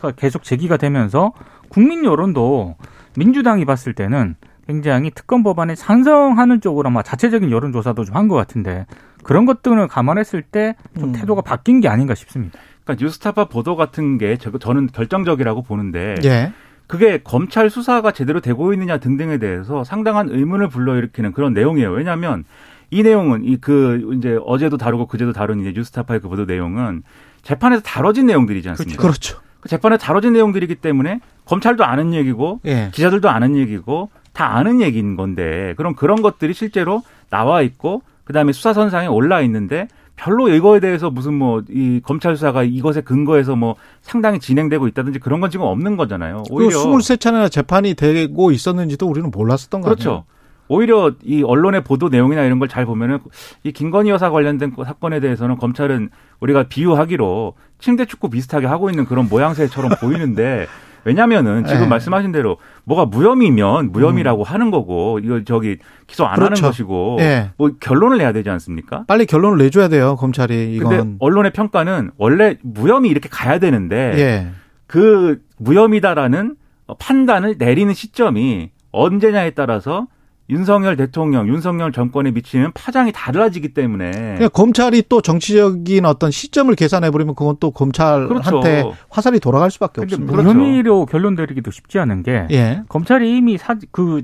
가 0.00 0.12
계속 0.12 0.44
제기가 0.44 0.76
되면서 0.78 1.32
국민 1.68 2.04
여론도 2.04 2.76
민주당이 3.16 3.64
봤을 3.64 3.92
때는 3.92 4.36
굉장히 4.66 5.10
특검 5.10 5.42
법안에 5.42 5.74
찬성하는 5.74 6.60
쪽으로 6.60 6.88
아마 6.88 7.02
자체적인 7.02 7.50
여론조사도 7.50 8.04
좀 8.04 8.16
한 8.16 8.28
것 8.28 8.34
같은데 8.34 8.86
그런 9.22 9.44
것들을 9.44 9.86
감안했을 9.88 10.42
때좀 10.42 11.04
음. 11.04 11.12
태도가 11.12 11.42
바뀐 11.42 11.80
게 11.80 11.88
아닌가 11.88 12.14
싶습니다. 12.14 12.58
그러니까 12.86 13.04
뉴스타파 13.04 13.46
보도 13.46 13.76
같은 13.76 14.16
게 14.16 14.36
저는 14.36 14.86
결정적이라고 14.92 15.62
보는데 15.62 16.14
예. 16.24 16.52
그게 16.86 17.20
검찰 17.22 17.68
수사가 17.68 18.12
제대로 18.12 18.40
되고 18.40 18.72
있느냐 18.72 18.98
등등에 18.98 19.38
대해서 19.38 19.82
상당한 19.82 20.28
의문을 20.30 20.68
불러일으키는 20.68 21.32
그런 21.32 21.52
내용이에요. 21.52 21.90
왜냐하면 21.90 22.44
이 22.92 23.02
내용은 23.02 23.42
이 23.44 23.56
그 23.56 24.14
이제 24.16 24.38
어제도 24.46 24.76
다루고 24.76 25.06
그제도 25.08 25.32
다룬 25.32 25.60
이제 25.60 25.72
뉴스타파의 25.74 26.20
그 26.20 26.28
보도 26.28 26.44
내용은 26.44 27.02
재판에서 27.42 27.82
다뤄진 27.82 28.26
내용들이지 28.26 28.68
않습니까? 28.70 29.02
그렇죠. 29.02 29.40
그 29.60 29.68
재판에 29.68 29.96
다뤄진 29.98 30.32
내용들이기 30.34 30.76
때문에 30.76 31.20
검찰도 31.44 31.84
아는 31.84 32.14
얘기고 32.14 32.60
예. 32.66 32.90
기자들도 32.92 33.28
아는 33.28 33.56
얘기고 33.56 34.10
다 34.32 34.56
아는 34.56 34.80
얘기인 34.80 35.16
건데 35.16 35.74
그럼 35.76 35.96
그런 35.96 36.22
것들이 36.22 36.54
실제로 36.54 37.02
나와 37.30 37.62
있고 37.62 38.02
그다음에 38.24 38.52
수사선상에 38.52 39.08
올라 39.08 39.40
있는데 39.40 39.88
별로 40.16 40.48
이거에 40.48 40.80
대해서 40.80 41.10
무슨 41.10 41.34
뭐 41.34 41.62
이 41.68 42.00
검찰 42.02 42.36
수사가 42.36 42.62
이것에 42.62 43.02
근거해서 43.02 43.54
뭐 43.56 43.76
상당히 44.02 44.38
진행되고 44.40 44.88
있다든지 44.88 45.18
그런 45.18 45.40
건 45.40 45.50
지금 45.50 45.66
없는 45.66 45.96
거잖아요. 45.96 46.44
오히려 46.50 46.70
23차례나 46.98 47.50
재판이 47.50 47.94
되고 47.94 48.50
있었는지도 48.50 49.06
우리는 49.06 49.30
몰랐었던 49.30 49.80
거죠. 49.82 49.94
그렇죠. 49.94 50.24
오히려 50.68 51.12
이 51.22 51.42
언론의 51.44 51.84
보도 51.84 52.08
내용이나 52.08 52.42
이런 52.42 52.58
걸 52.58 52.66
잘 52.68 52.86
보면은 52.86 53.18
이 53.62 53.70
김건희 53.72 54.10
여사 54.10 54.30
관련된 54.30 54.72
사건에 54.84 55.20
대해서는 55.20 55.58
검찰은 55.58 56.10
우리가 56.40 56.64
비유하기로 56.64 57.54
침대 57.78 58.04
축구 58.06 58.30
비슷하게 58.30 58.66
하고 58.66 58.90
있는 58.90 59.04
그런 59.04 59.28
모양새처럼 59.28 59.92
보이는데 60.00 60.66
왜냐면은 61.06 61.64
지금 61.64 61.82
네. 61.82 61.86
말씀하신 61.86 62.32
대로 62.32 62.58
뭐가 62.82 63.06
무혐의면 63.06 63.92
무혐의라고 63.92 64.42
음. 64.42 64.44
하는 64.44 64.72
거고 64.72 65.20
이거 65.22 65.44
저기 65.44 65.76
기소 66.08 66.26
안 66.26 66.34
그렇죠. 66.34 66.56
하는 66.56 66.62
것이고 66.68 67.16
네. 67.20 67.50
뭐 67.56 67.70
결론을 67.78 68.18
내야 68.18 68.32
되지 68.32 68.50
않습니까? 68.50 69.04
빨리 69.06 69.24
결론을 69.24 69.58
내줘야 69.58 69.86
돼요 69.86 70.16
검찰이. 70.16 70.74
이건. 70.74 70.88
근데 70.90 71.16
언론의 71.20 71.52
평가는 71.52 72.10
원래 72.18 72.56
무혐의 72.62 73.08
이렇게 73.08 73.28
가야 73.30 73.60
되는데 73.60 74.12
네. 74.16 74.50
그 74.88 75.40
무혐의다라는 75.58 76.56
판단을 76.98 77.54
내리는 77.56 77.94
시점이 77.94 78.70
언제냐에 78.90 79.50
따라서 79.50 80.08
윤석열 80.48 80.96
대통령, 80.96 81.48
윤석열 81.48 81.92
정권에 81.92 82.30
미치는 82.30 82.72
파장이 82.72 83.12
달라지기 83.12 83.74
때문에 83.74 84.10
그러니까 84.10 84.48
검찰이 84.48 85.02
또 85.08 85.20
정치적인 85.20 86.04
어떤 86.04 86.30
시점을 86.30 86.74
계산해 86.74 87.10
버리면 87.10 87.34
그건 87.34 87.56
또 87.58 87.72
검찰한테 87.72 88.82
그렇죠. 88.82 88.96
화살이 89.10 89.40
돌아갈 89.40 89.70
수밖에 89.70 90.02
없습니다. 90.02 90.32
그렇죠. 90.32 90.52
무혐의로 90.52 91.06
결론 91.06 91.34
내리기도 91.34 91.70
쉽지 91.70 91.98
않은 91.98 92.22
게 92.22 92.46
예. 92.52 92.82
검찰이 92.88 93.36
이미 93.36 93.58
사, 93.58 93.74
그 93.90 94.22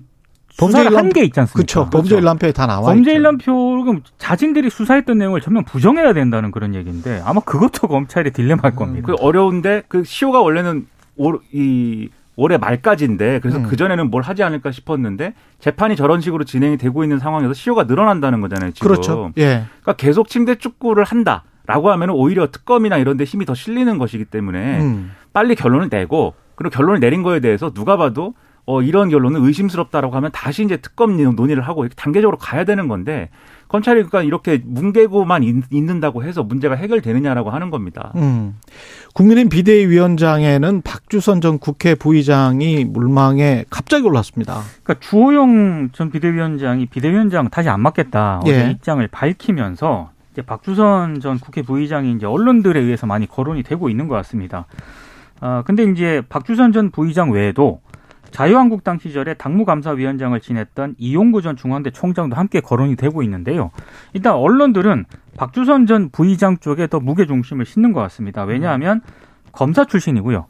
범죄 0.59 0.83
한게 0.83 1.25
있지 1.25 1.41
않습니까? 1.41 1.57
그렇죠. 1.57 1.91
범죄 1.91 2.17
일람표에 2.17 2.52
다 2.52 2.67
나와 2.67 2.83
범죄 2.93 3.12
일람표 3.12 3.85
그럼 3.85 4.02
자신들이 4.19 4.71
수사했던 4.71 5.19
내용을 5.19 5.41
전면 5.41 5.64
부정해야 5.64 6.12
된다는 6.12 6.50
그런 6.50 6.75
얘기인데 6.75 7.21
아마 7.25 7.41
그것도 7.41 7.88
검찰의 7.88 8.33
딜레마일 8.33 8.76
겁니다. 8.76 9.07
그 9.07 9.14
어려운데 9.19 9.83
그 9.88 10.05
시효가 10.05 10.41
원래는 10.41 10.87
이 11.52 12.09
올해 12.37 12.57
말까지인데 12.57 13.41
그래서 13.41 13.59
음. 13.59 13.65
그 13.65 13.77
전에는 13.77 14.11
뭘 14.11 14.23
하지 14.23 14.43
않을까 14.43 14.73
싶었는데 14.73 15.35
재판이 15.59 15.97
저런 15.97 16.21
식으로 16.21 16.45
진행이 16.45 16.79
되고 16.79 17.03
있는 17.03 17.19
상황에서 17.19 17.53
시효가 17.53 17.85
늘어난다는 17.85 18.41
거잖아요. 18.41 18.73
지금. 18.73 18.89
그렇죠. 18.89 19.33
예. 19.39 19.65
그러니까 19.83 19.93
계속 19.95 20.29
침대 20.29 20.55
축구를 20.55 21.05
한다. 21.05 21.45
라고 21.65 21.91
하면 21.93 22.11
오히려 22.11 22.51
특검이나 22.51 22.99
이런 22.99 23.17
데 23.17 23.23
힘이 23.23 23.47
더 23.47 23.55
실리는 23.55 23.97
것이기 23.97 24.25
때문에 24.25 24.81
음. 24.81 25.12
빨리 25.33 25.55
결론을 25.55 25.89
내고 25.91 26.35
그리고 26.57 26.75
결론을 26.75 26.99
내린 26.99 27.23
거에 27.23 27.39
대해서 27.39 27.71
누가 27.71 27.97
봐도 27.97 28.35
어, 28.64 28.81
이런 28.81 29.09
결론은 29.09 29.45
의심스럽다라고 29.45 30.14
하면 30.16 30.31
다시 30.33 30.64
이제 30.64 30.76
특검 30.76 31.16
논의를 31.16 31.62
하고 31.62 31.83
이렇게 31.85 31.95
단계적으로 31.97 32.38
가야 32.38 32.64
되는 32.64 32.87
건데 32.87 33.28
검찰이 33.69 34.04
그러니까 34.04 34.23
이렇게 34.23 34.61
뭉개고만 34.64 35.42
있는다고 35.71 36.23
해서 36.25 36.42
문제가 36.42 36.75
해결되느냐라고 36.75 37.50
하는 37.50 37.71
겁니다. 37.71 38.12
음. 38.16 38.59
국민의힘 39.14 39.49
비대위원장에는 39.49 40.83
박주선 40.83 41.40
전 41.40 41.59
국회 41.59 41.95
부의장이 41.95 42.85
물망에 42.85 43.64
갑자기 43.71 44.07
올랐습니다. 44.07 44.61
그러니까 44.83 45.00
주호영 45.00 45.90
전 45.92 46.11
비대위원장이 46.11 46.87
비대위원장 46.87 47.49
다시 47.49 47.71
안 47.71 47.81
맡겠다 47.81 48.40
어제 48.42 48.66
예. 48.66 48.71
입장을 48.71 49.07
밝히면서 49.09 50.11
이제 50.33 50.42
박주선 50.42 51.21
전 51.21 51.38
국회 51.38 51.62
부의장이 51.62 52.12
이제 52.12 52.26
언론들에 52.26 52.78
의해서 52.78 53.07
많이 53.07 53.26
거론이 53.26 53.62
되고 53.62 53.88
있는 53.88 54.07
것 54.07 54.14
같습니다. 54.16 54.66
아 55.40 55.62
근데 55.66 55.85
이제 55.85 56.23
박주선 56.28 56.73
전 56.73 56.90
부의장 56.90 57.31
외에도 57.31 57.81
자유한국당 58.33 58.99
시절에 58.99 59.35
당무감사위원장을 59.35 60.39
지냈던 60.41 60.97
이용구 60.99 61.43
전 61.43 61.57
중앙대 61.57 61.91
총장도 61.91 62.35
함께 62.35 62.61
거론이 62.61 62.97
되고 62.97 63.23
있는데요. 63.23 63.71
일단 64.12 64.35
언론들은 64.35 65.05
박주선 65.37 65.87
전 65.87 66.11
부의장 66.11 66.59
쪽에 66.59 66.87
더 66.89 66.99
무게 66.99 67.27
중심을 67.27 67.65
싣는 67.65 67.93
것 67.93 68.01
같습니다. 68.01 68.43
왜냐하면 68.43 69.01
검사 69.53 69.85
출신이고요. 69.85 70.47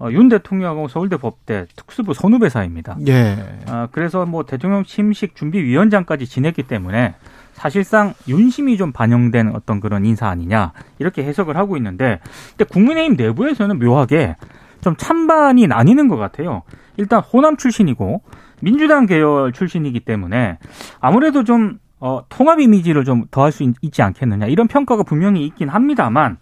어, 0.00 0.08
윤 0.12 0.28
대통령하고 0.28 0.86
서울대 0.86 1.16
법대 1.16 1.66
특수부 1.74 2.14
선후배 2.14 2.48
사입니다. 2.48 2.96
예. 3.08 3.36
어, 3.68 3.88
그래서 3.90 4.24
뭐 4.26 4.44
대통령 4.44 4.84
침식 4.84 5.34
준비위원장까지 5.34 6.26
지냈기 6.26 6.62
때문에 6.62 7.16
사실상 7.52 8.14
윤심이 8.28 8.76
좀 8.76 8.92
반영된 8.92 9.56
어떤 9.56 9.80
그런 9.80 10.06
인사 10.06 10.28
아니냐 10.28 10.72
이렇게 11.00 11.24
해석을 11.24 11.56
하고 11.56 11.76
있는데, 11.76 12.20
근데 12.50 12.64
국민의힘 12.64 13.16
내부에서는 13.16 13.80
묘하게 13.80 14.36
좀 14.80 14.96
찬반이 14.96 15.66
나뉘는 15.66 16.08
것 16.08 16.16
같아요. 16.16 16.62
일단 16.96 17.20
호남 17.20 17.56
출신이고 17.56 18.22
민주당 18.60 19.06
계열 19.06 19.52
출신이기 19.52 20.00
때문에 20.00 20.58
아무래도 21.00 21.44
좀 21.44 21.78
어, 22.00 22.22
통합 22.28 22.60
이미지를 22.60 23.04
좀 23.04 23.24
더할 23.30 23.50
수 23.50 23.64
있, 23.64 23.92
지 23.92 24.02
않겠느냐 24.02 24.46
이런 24.46 24.68
평가가 24.68 25.02
분명히 25.02 25.44
있긴 25.46 25.68
합니다만 25.68 26.38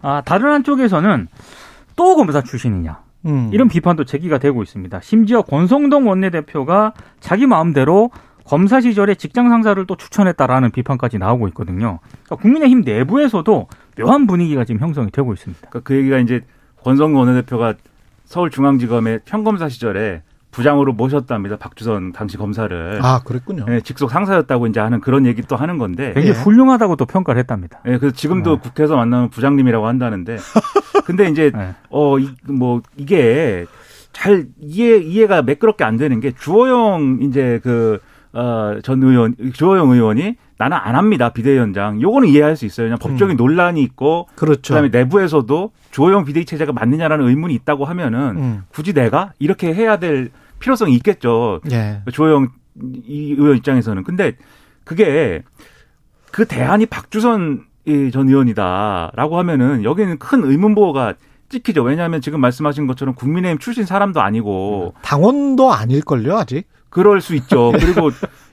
아, 0.00 0.22
다른 0.24 0.50
한쪽에서는 0.50 1.28
또 1.96 2.16
검사 2.16 2.42
출신이냐 2.42 3.00
음. 3.26 3.50
이런 3.52 3.68
비판도 3.68 4.04
제기가 4.04 4.38
되고 4.38 4.62
있습니다. 4.62 5.00
심지어 5.00 5.42
권성동 5.42 6.08
원내대표가 6.08 6.92
자기 7.20 7.46
마음대로 7.46 8.10
검사 8.44 8.80
시절에 8.80 9.14
직장 9.14 9.50
상사를 9.50 9.84
또 9.86 9.94
추천했다라는 9.96 10.70
비판까지 10.70 11.18
나오고 11.18 11.48
있거든요. 11.48 11.98
그러니까 12.24 12.36
국민의힘 12.36 12.80
내부에서도 12.80 13.68
묘한 13.98 14.26
분위기가 14.26 14.64
지금 14.64 14.80
형성이 14.80 15.10
되고 15.10 15.32
있습니다. 15.34 15.68
그러니까 15.68 15.80
그 15.86 15.96
얘기가 15.96 16.18
이제 16.18 16.42
권성동 16.82 17.20
원내대표가 17.20 17.74
서울중앙지검의 18.24 19.20
평검사 19.24 19.68
시절에 19.68 20.22
부장으로 20.50 20.92
모셨답니다. 20.92 21.56
박주선 21.56 22.12
당시 22.12 22.36
검사를. 22.36 22.98
아, 23.02 23.20
그랬군요. 23.24 23.64
네, 23.66 23.80
직속 23.80 24.10
상사였다고 24.10 24.66
이제 24.66 24.80
하는 24.80 25.00
그런 25.00 25.26
얘기 25.26 25.42
또 25.42 25.56
하는 25.56 25.78
건데. 25.78 26.12
굉장히 26.14 26.28
예. 26.28 26.32
훌륭하다고 26.32 26.96
또 26.96 27.06
평가를 27.06 27.38
했답니다. 27.38 27.80
네, 27.84 27.98
그래서 27.98 28.14
지금도 28.14 28.56
네. 28.56 28.60
국회에서 28.62 28.96
만나면 28.96 29.30
부장님이라고 29.30 29.86
한다는데. 29.86 30.38
근데 31.04 31.28
이제, 31.28 31.52
네. 31.54 31.74
어, 31.90 32.18
이, 32.18 32.30
뭐, 32.44 32.82
이게 32.96 33.66
잘 34.12 34.46
이해, 34.60 34.96
이해가 34.98 35.42
매끄럽게 35.42 35.84
안 35.84 35.96
되는 35.96 36.18
게 36.20 36.32
주호영 36.32 37.18
이제 37.22 37.60
그, 37.62 38.00
어, 38.32 38.78
전 38.82 39.02
의원, 39.02 39.36
주호영 39.52 39.90
의원이 39.90 40.36
나는 40.58 40.76
안 40.76 40.96
합니다. 40.96 41.30
비대위원장. 41.30 42.02
요거는 42.02 42.28
이해할 42.28 42.56
수 42.56 42.66
있어요. 42.66 42.86
그냥 42.86 42.98
법적인 42.98 43.34
음. 43.34 43.36
논란이 43.36 43.80
있고 43.82 44.28
그렇죠. 44.34 44.74
그다음에 44.74 44.88
내부에서도 44.88 45.70
주호영 45.92 46.24
비대위 46.24 46.44
체제가 46.44 46.72
맞느냐라는 46.72 47.26
의문이 47.26 47.54
있다고 47.54 47.84
하면은 47.84 48.20
음. 48.36 48.62
굳이 48.68 48.92
내가 48.92 49.32
이렇게 49.38 49.72
해야 49.72 49.98
될 49.98 50.30
필요성이 50.58 50.94
있겠죠. 50.96 51.60
예. 51.70 52.02
주호영 52.12 52.48
이 53.06 53.34
의원 53.38 53.56
입장에서는. 53.56 54.02
근데 54.02 54.32
그게 54.84 55.42
그 56.32 56.44
대안이 56.44 56.86
박주선 56.86 57.64
전 58.12 58.28
의원이다라고 58.28 59.38
하면은 59.38 59.84
여기는 59.84 60.18
큰 60.18 60.44
의문보호가 60.44 61.14
찍히죠. 61.48 61.82
왜냐하면 61.82 62.20
지금 62.20 62.40
말씀하신 62.40 62.86
것처럼 62.86 63.14
국민의힘 63.14 63.58
출신 63.58 63.86
사람도 63.86 64.20
아니고 64.20 64.94
당원도 65.02 65.72
아닐걸요 65.72 66.36
아직. 66.36 66.66
그럴 66.90 67.20
수 67.20 67.34
있죠. 67.36 67.72
그리고 67.78 68.10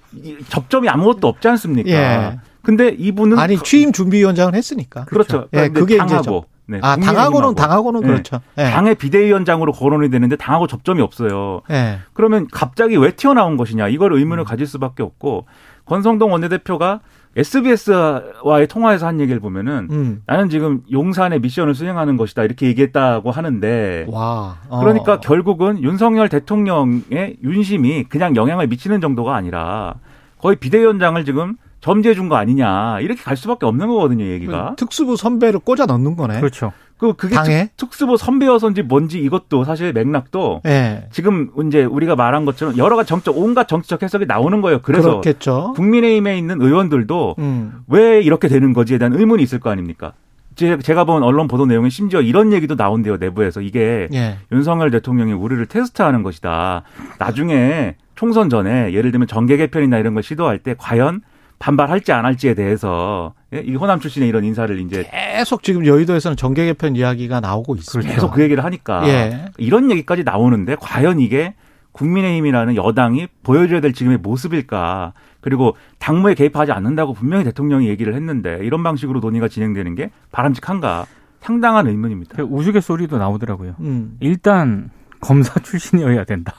접점이 0.50 0.90
아무것도 0.90 1.28
없지 1.28 1.48
않습니까? 1.48 1.90
예. 1.90 2.40
근데 2.62 2.90
이분은 2.90 3.38
아니 3.38 3.58
취임 3.58 3.92
준비위원장을 3.92 4.54
했으니까 4.56 5.06
그렇죠. 5.06 5.48
예, 5.54 5.70
그게 5.70 5.98
당하고 5.98 6.46
네, 6.68 6.80
아 6.82 6.98
당하고는 6.98 7.54
당하고는 7.54 8.02
네. 8.02 8.08
그렇죠. 8.08 8.42
예. 8.58 8.64
당의 8.64 8.96
비대위원장으로 8.96 9.72
거론이 9.72 10.10
되는데 10.10 10.36
당하고 10.36 10.66
접점이 10.68 11.02
없어요. 11.02 11.62
예. 11.70 12.00
그러면 12.14 12.48
갑자기 12.52 12.98
왜 12.98 13.12
튀어나온 13.12 13.56
것이냐 13.56 13.88
이걸 13.90 14.14
의문을 14.14 14.44
음. 14.44 14.46
가질 14.46 14.66
수밖에 14.66 15.04
없고 15.04 15.46
권성동 15.86 16.32
원내대표가 16.32 17.02
SBS와의 17.36 18.68
통화에서 18.70 19.08
한 19.08 19.20
얘기를 19.20 19.40
보면은 19.40 19.88
음. 19.92 20.22
나는 20.26 20.50
지금 20.50 20.82
용산의 20.92 21.40
미션을 21.42 21.76
수행하는 21.76 22.18
것이다 22.18 22.44
이렇게 22.44 22.68
얘기했다고 22.68 23.32
하는데 23.32 24.06
와. 24.10 24.58
어. 24.70 24.80
그러니까 24.80 25.20
결국은 25.20 25.82
윤석열 25.84 26.30
대통령의 26.30 27.38
윤심이 27.44 28.06
그냥 28.06 28.36
영향을 28.36 28.68
미치는 28.68 29.02
정도가 29.02 29.36
아니라 29.36 29.96
거의 30.40 30.56
비대위원장을 30.58 31.24
지금 31.26 31.56
점지해 31.82 32.16
준 32.16 32.30
거 32.30 32.36
아니냐 32.36 33.00
이렇게 33.02 33.22
갈 33.22 33.38
수밖에 33.38 33.66
없는 33.68 33.88
거거든요 33.88 34.26
얘기가 34.26 34.72
그 34.72 34.76
특수부 34.78 35.18
선배를 35.18 35.60
꽂아 35.60 35.86
넣는 35.86 36.16
거네. 36.16 36.40
그렇죠. 36.40 36.72
그 36.98 37.14
그게 37.14 37.36
당해? 37.36 37.70
특, 37.76 37.94
수부 37.94 38.16
선배여서인지 38.18 38.84
뭔지 38.84 39.20
이것도 39.20 39.66
사실 39.66 39.92
맥락도 39.92 40.62
네. 40.64 41.08
지금 41.12 41.50
이제 41.68 41.84
우리가 41.84 42.16
말한 42.16 42.46
것처럼 42.46 42.78
여러 42.78 42.96
가지 42.96 43.10
정적 43.10 43.38
온갖 43.38 43.68
정치적 43.68 44.02
해석이 44.02 44.26
나오는 44.26 44.62
거예요. 44.62 44.80
그래서 44.82 45.10
그렇겠죠. 45.10 45.74
국민의힘에 45.76 46.38
있는 46.38 46.62
의원들도 46.62 47.36
음. 47.40 47.82
왜 47.88 48.22
이렇게 48.22 48.48
되는 48.48 48.74
거지에 48.74 48.98
대한 48.98 49.14
의문이 49.14 49.44
있을 49.44 49.60
거 49.60 49.70
아닙니까? 49.70 50.14
제가 50.56 51.04
본 51.04 51.22
언론 51.22 51.50
보도 51.50 51.66
내용에 51.66 51.90
심지어 51.90 52.22
이런 52.22 52.54
얘기도 52.54 52.76
나온대요 52.76 53.18
내부에서 53.18 53.60
이게 53.60 54.08
예. 54.14 54.38
윤석열 54.54 54.90
대통령이 54.90 55.34
우리를 55.34 55.66
테스트하는 55.66 56.24
것이다. 56.24 56.84
나중에 57.20 57.96
총선 58.16 58.50
전에 58.50 58.94
예를 58.94 59.12
들면 59.12 59.28
정계 59.28 59.58
개편이나 59.58 59.98
이런 59.98 60.14
걸 60.14 60.24
시도할 60.24 60.60
때 60.60 60.74
과연 60.78 61.22
반발할지 61.60 62.12
안 62.12 62.26
할지에 62.26 62.54
대해서 62.54 63.34
예? 63.54 63.60
이 63.60 63.76
호남 63.76 64.00
출신의 64.00 64.28
이런 64.30 64.44
인사를 64.44 64.78
이제 64.80 65.08
계속 65.10 65.64
지금 65.64 65.86
여의도에서는 65.86 66.38
정계 66.38 66.66
개편 66.66 66.96
이야기가 66.96 67.40
나오고 67.40 67.76
있습니다. 67.76 68.14
계속 68.14 68.32
그 68.32 68.42
얘기를 68.42 68.64
하니까 68.64 69.08
예. 69.08 69.46
이런 69.58 69.90
얘기까지 69.92 70.24
나오는데 70.24 70.76
과연 70.80 71.20
이게 71.20 71.56
국민의힘이라는 71.94 72.76
여당이 72.76 73.28
보여줘야 73.44 73.80
될 73.80 73.94
지금의 73.94 74.18
모습일까? 74.18 75.14
그리고 75.40 75.78
당무에 76.00 76.34
개입하지 76.34 76.72
않는다고 76.72 77.14
분명히 77.14 77.46
대통령이 77.46 77.88
얘기를 77.88 78.14
했는데 78.16 78.60
이런 78.64 78.84
방식으로 78.84 79.22
논의가 79.22 79.48
진행되는 79.48 79.96
게 79.96 80.10
바람직한가? 80.32 81.06
상당한 81.42 81.88
의문입니다. 81.88 82.38
그 82.38 82.42
우스갯소리도 82.44 83.20
나오더라고요. 83.20 83.76
음. 83.80 84.18
일단 84.20 84.90
검사 85.22 85.60
출신이어야 85.60 86.24
된다. 86.24 86.56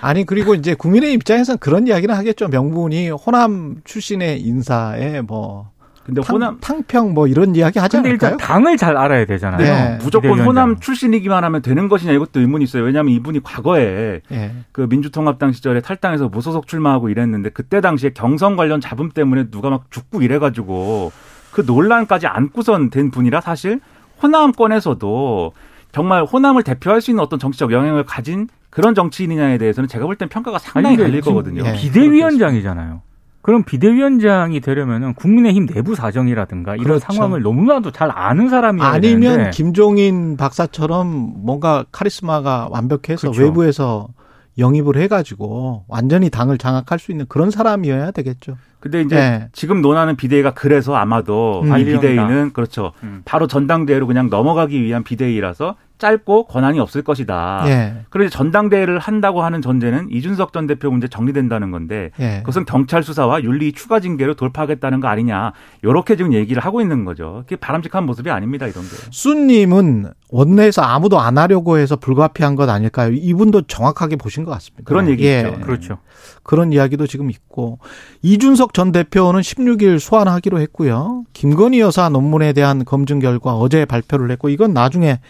아니 0.00 0.24
그리고 0.24 0.54
이제 0.54 0.74
국민의 0.74 1.12
입장에서는 1.14 1.58
그런 1.58 1.86
이야기는 1.86 2.14
하겠죠. 2.14 2.48
명분이 2.48 3.10
호남 3.10 3.76
출신의 3.84 4.40
인사에 4.40 5.20
뭐 5.22 5.70
근데 6.08 6.22
탕, 6.22 6.36
호남 6.36 6.58
탕평 6.60 7.12
뭐 7.12 7.26
이런 7.26 7.54
이야기 7.54 7.78
하지 7.78 7.98
근데 7.98 8.08
않을까요? 8.08 8.32
일단 8.32 8.46
당을 8.46 8.78
잘 8.78 8.96
알아야 8.96 9.26
되잖아요. 9.26 9.58
네. 9.58 9.98
무조건 10.02 10.40
호남 10.40 10.80
출신이기만 10.80 11.44
하면 11.44 11.60
되는 11.60 11.88
것이냐 11.88 12.12
이것도 12.12 12.40
의문이 12.40 12.64
있어요. 12.64 12.82
왜냐하면 12.84 13.12
이분이 13.12 13.42
과거에 13.42 14.22
네. 14.28 14.54
그 14.72 14.86
민주통합당 14.88 15.52
시절에 15.52 15.82
탈당해서 15.82 16.28
무소속 16.28 16.66
출마하고 16.66 17.10
이랬는데 17.10 17.50
그때 17.50 17.82
당시에 17.82 18.10
경선 18.14 18.56
관련 18.56 18.80
잡음 18.80 19.10
때문에 19.10 19.50
누가 19.50 19.68
막 19.68 19.90
죽고 19.90 20.22
이래가지고 20.22 21.12
그 21.52 21.62
논란까지 21.66 22.26
안고선 22.26 22.88
된 22.88 23.10
분이라 23.10 23.42
사실 23.42 23.80
호남권에서도 24.22 25.52
정말 25.92 26.24
호남을 26.24 26.62
대표할 26.62 27.02
수 27.02 27.10
있는 27.10 27.22
어떤 27.22 27.38
정치적 27.38 27.72
영향을 27.72 28.04
가진 28.04 28.48
그런 28.70 28.94
정치인이냐에 28.94 29.58
대해서는 29.58 29.88
제가 29.88 30.04
볼 30.06 30.16
땐 30.16 30.28
평가가 30.28 30.58
상당히 30.58 30.96
갈릴 30.96 31.20
거거든요. 31.20 31.62
예. 31.64 31.72
비대위원장이잖아요. 31.74 33.02
그럼 33.40 33.62
비대위원장이 33.64 34.60
되려면은 34.60 35.14
국민의힘 35.14 35.66
내부 35.66 35.94
사정이라든가 35.94 36.74
이런 36.74 36.84
그렇죠. 36.84 37.06
상황을 37.12 37.40
너무나도 37.42 37.92
잘 37.92 38.10
아는 38.12 38.48
사람이어야 38.50 38.88
아니면 38.88 39.20
되는데. 39.32 39.50
김종인 39.50 40.36
박사처럼 40.36 41.06
뭔가 41.46 41.84
카리스마가 41.90 42.68
완벽해서 42.70 43.30
그렇죠. 43.30 43.40
외부에서 43.42 44.08
영입을 44.58 44.96
해가지고 44.98 45.84
완전히 45.88 46.30
당을 46.30 46.58
장악할 46.58 46.98
수 46.98 47.12
있는 47.12 47.26
그런 47.28 47.50
사람이어야 47.50 48.10
되겠죠. 48.10 48.56
근데 48.80 49.00
이제 49.00 49.16
네. 49.16 49.48
지금 49.52 49.82
논하는 49.82 50.16
비대위가 50.16 50.52
그래서 50.52 50.94
아마도 50.94 51.62
음. 51.64 51.76
이 51.78 51.84
비대위는 51.84 52.52
그렇죠. 52.52 52.92
음. 53.02 53.22
바로 53.24 53.46
전당대회로 53.46 54.06
그냥 54.06 54.30
넘어가기 54.30 54.82
위한 54.82 55.02
비대위라서 55.02 55.76
짧고 55.98 56.44
권한이 56.46 56.78
없을 56.78 57.02
것이다. 57.02 57.64
예. 57.66 58.04
그래서 58.08 58.30
전당대회를 58.30 58.98
한다고 58.98 59.42
하는 59.42 59.60
전제는 59.60 60.08
이준석 60.10 60.52
전 60.52 60.66
대표 60.66 60.90
문제 60.90 61.08
정리된다는 61.08 61.70
건데 61.70 62.10
예. 62.20 62.38
그것은 62.38 62.64
경찰 62.64 63.02
수사와 63.02 63.42
윤리 63.42 63.72
추가 63.72 64.00
징계로 64.00 64.34
돌파하겠다는 64.34 65.00
거 65.00 65.08
아니냐. 65.08 65.52
이렇게 65.82 66.16
지금 66.16 66.32
얘기를 66.32 66.64
하고 66.64 66.80
있는 66.80 67.04
거죠. 67.04 67.42
그게 67.44 67.56
바람직한 67.56 68.06
모습이 68.06 68.30
아닙니다. 68.30 68.66
이런 68.66 68.84
게. 68.84 68.90
수님은 69.10 70.12
원내에서 70.30 70.82
아무도 70.82 71.18
안 71.18 71.36
하려고 71.36 71.78
해서 71.78 71.96
불가피한 71.96 72.54
것 72.54 72.68
아닐까요? 72.68 73.10
이분도 73.12 73.62
정확하게 73.62 74.16
보신 74.16 74.44
것 74.44 74.52
같습니다. 74.52 74.84
그런 74.84 75.08
얘기 75.08 75.24
예. 75.24 75.38
있죠. 75.38 75.60
그렇죠. 75.60 75.98
그런 76.48 76.72
이야기도 76.72 77.06
지금 77.06 77.30
있고 77.30 77.78
이준석 78.22 78.72
전 78.72 78.90
대표는 78.90 79.42
16일 79.42 79.98
소환하기로 79.98 80.58
했고요. 80.60 81.24
김건희 81.34 81.78
여사 81.78 82.08
논문에 82.08 82.54
대한 82.54 82.86
검증 82.86 83.18
결과 83.18 83.54
어제 83.54 83.84
발표를 83.84 84.30
했고 84.30 84.48
이건 84.48 84.72
나중에 84.72 85.20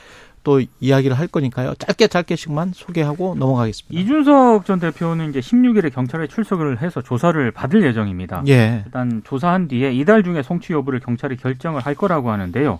또 0.45 0.61
이야기를 0.79 1.19
할 1.19 1.27
거니까요. 1.27 1.75
짧게 1.75 2.07
짧게씩만 2.07 2.71
소개하고 2.73 3.35
넘어가겠습니다. 3.37 4.01
이준석 4.01 4.65
전 4.65 4.79
대표는 4.79 5.31
이제 5.31 5.41
16일에 5.41 5.93
경찰에 5.93 6.29
출석을 6.29 6.81
해서 6.83 7.03
조사를 7.03 7.51
받을 7.51 7.83
예정입니다. 7.83 8.45
예. 8.47 8.85
일단 8.87 9.21
조사한 9.25 9.67
뒤에 9.67 9.93
이달 9.93 10.23
중에 10.23 10.45
송치 10.45 10.73
여부를 10.73 11.01
경찰이 11.01 11.37
결정을 11.37 11.81
할 11.81 11.97
거라고 11.97 12.31
하는데요. 12.31 12.79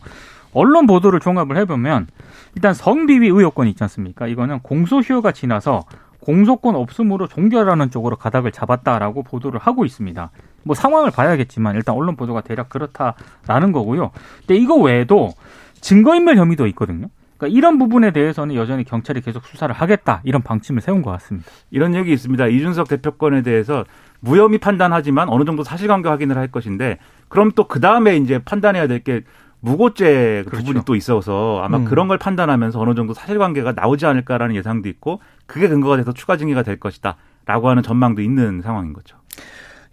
언론 0.53 0.87
보도를 0.87 1.19
종합을 1.19 1.57
해보면 1.57 2.07
일단 2.55 2.73
성비위 2.73 3.27
의혹권이 3.27 3.71
있지 3.71 3.83
않습니까? 3.83 4.29
이거는 4.29 4.61
공소시효가 4.61 5.33
지나서 5.33 5.85
공소권 6.21 6.75
없음으로 6.75 7.27
종결하는 7.29 7.91
쪽으로 7.91 8.17
가닥을 8.17 8.53
잡았다라고 8.53 9.23
보도를 9.23 9.61
하고 9.61 9.85
있습니다. 9.85 10.31
뭐 10.65 10.75
상황을 10.75 11.11
봐야겠지만 11.11 11.77
일단 11.77 11.95
언론 11.95 12.17
보도가 12.17 12.41
대략 12.43 12.69
그렇다라는 12.69 13.73
거고요. 13.73 14.11
근데 14.41 14.57
이거 14.57 14.75
외에도 14.77 15.33
증거인멸 15.81 16.37
혐의도 16.37 16.67
있거든요. 16.69 17.07
그러니까 17.37 17.57
이런 17.57 17.79
부분에 17.79 18.11
대해서는 18.11 18.57
여전히 18.57 18.83
경찰이 18.85 19.21
계속 19.21 19.45
수사를 19.45 19.73
하겠다 19.73 20.21
이런 20.25 20.43
방침을 20.43 20.83
세운 20.83 21.03
것 21.03 21.13
같습니다. 21.13 21.49
이런 21.71 21.95
얘기 21.95 22.13
있습니다. 22.13 22.47
이준석 22.49 22.89
대표권에 22.89 23.43
대해서 23.43 23.85
무혐의 24.21 24.59
판단하지만 24.59 25.29
어느 25.29 25.45
정도 25.45 25.63
사실관계 25.63 26.09
확인을 26.09 26.37
할 26.37 26.49
것인데 26.49 26.99
그럼 27.29 27.53
또 27.53 27.69
그 27.69 27.79
다음에 27.81 28.17
이제 28.17 28.41
판단해야 28.41 28.89
될 28.89 29.05
게 29.05 29.23
무고죄 29.61 30.45
그렇죠. 30.47 30.65
부분이 30.65 30.85
또 30.85 30.95
있어서 30.95 31.61
아마 31.63 31.79
음. 31.79 31.85
그런 31.85 32.09
걸 32.09 32.19
판단하면서 32.19 32.81
어느 32.81 32.95
정도 32.95 33.15
사실관계가 33.15 33.73
나오지 33.73 34.07
않을까라는 34.07 34.55
예상도 34.55 34.89
있고 34.89 35.21
그게 35.47 35.69
근거가 35.69 35.97
돼서 35.97 36.13
추가 36.13 36.37
징계가 36.37 36.63
될 36.63 36.79
것이다라고 36.79 37.69
하는 37.69 37.83
전망도 37.83 38.23
있는 38.23 38.63
상황인 38.63 38.93
거죠. 38.93 39.17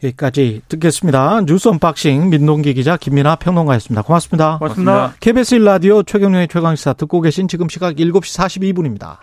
여기까지 0.04 0.62
듣겠습니다. 0.67 1.41
뉴스 1.45 1.67
언박싱 1.69 2.30
민동기 2.30 2.73
기자 2.73 2.97
김민아 2.97 3.38
평론가였습니다. 3.38 4.04
고맙습니다. 4.04 4.58
고맙습니다. 4.60 5.13
KBS 5.19 5.58
1라디오 5.58 6.06
최경영의 6.06 6.47
최강시사 6.47 6.93
듣고 6.93 7.21
계신 7.21 7.47
지금 7.47 7.69
시각 7.69 7.95
7시 7.95 8.71
42분입니다. 8.71 9.17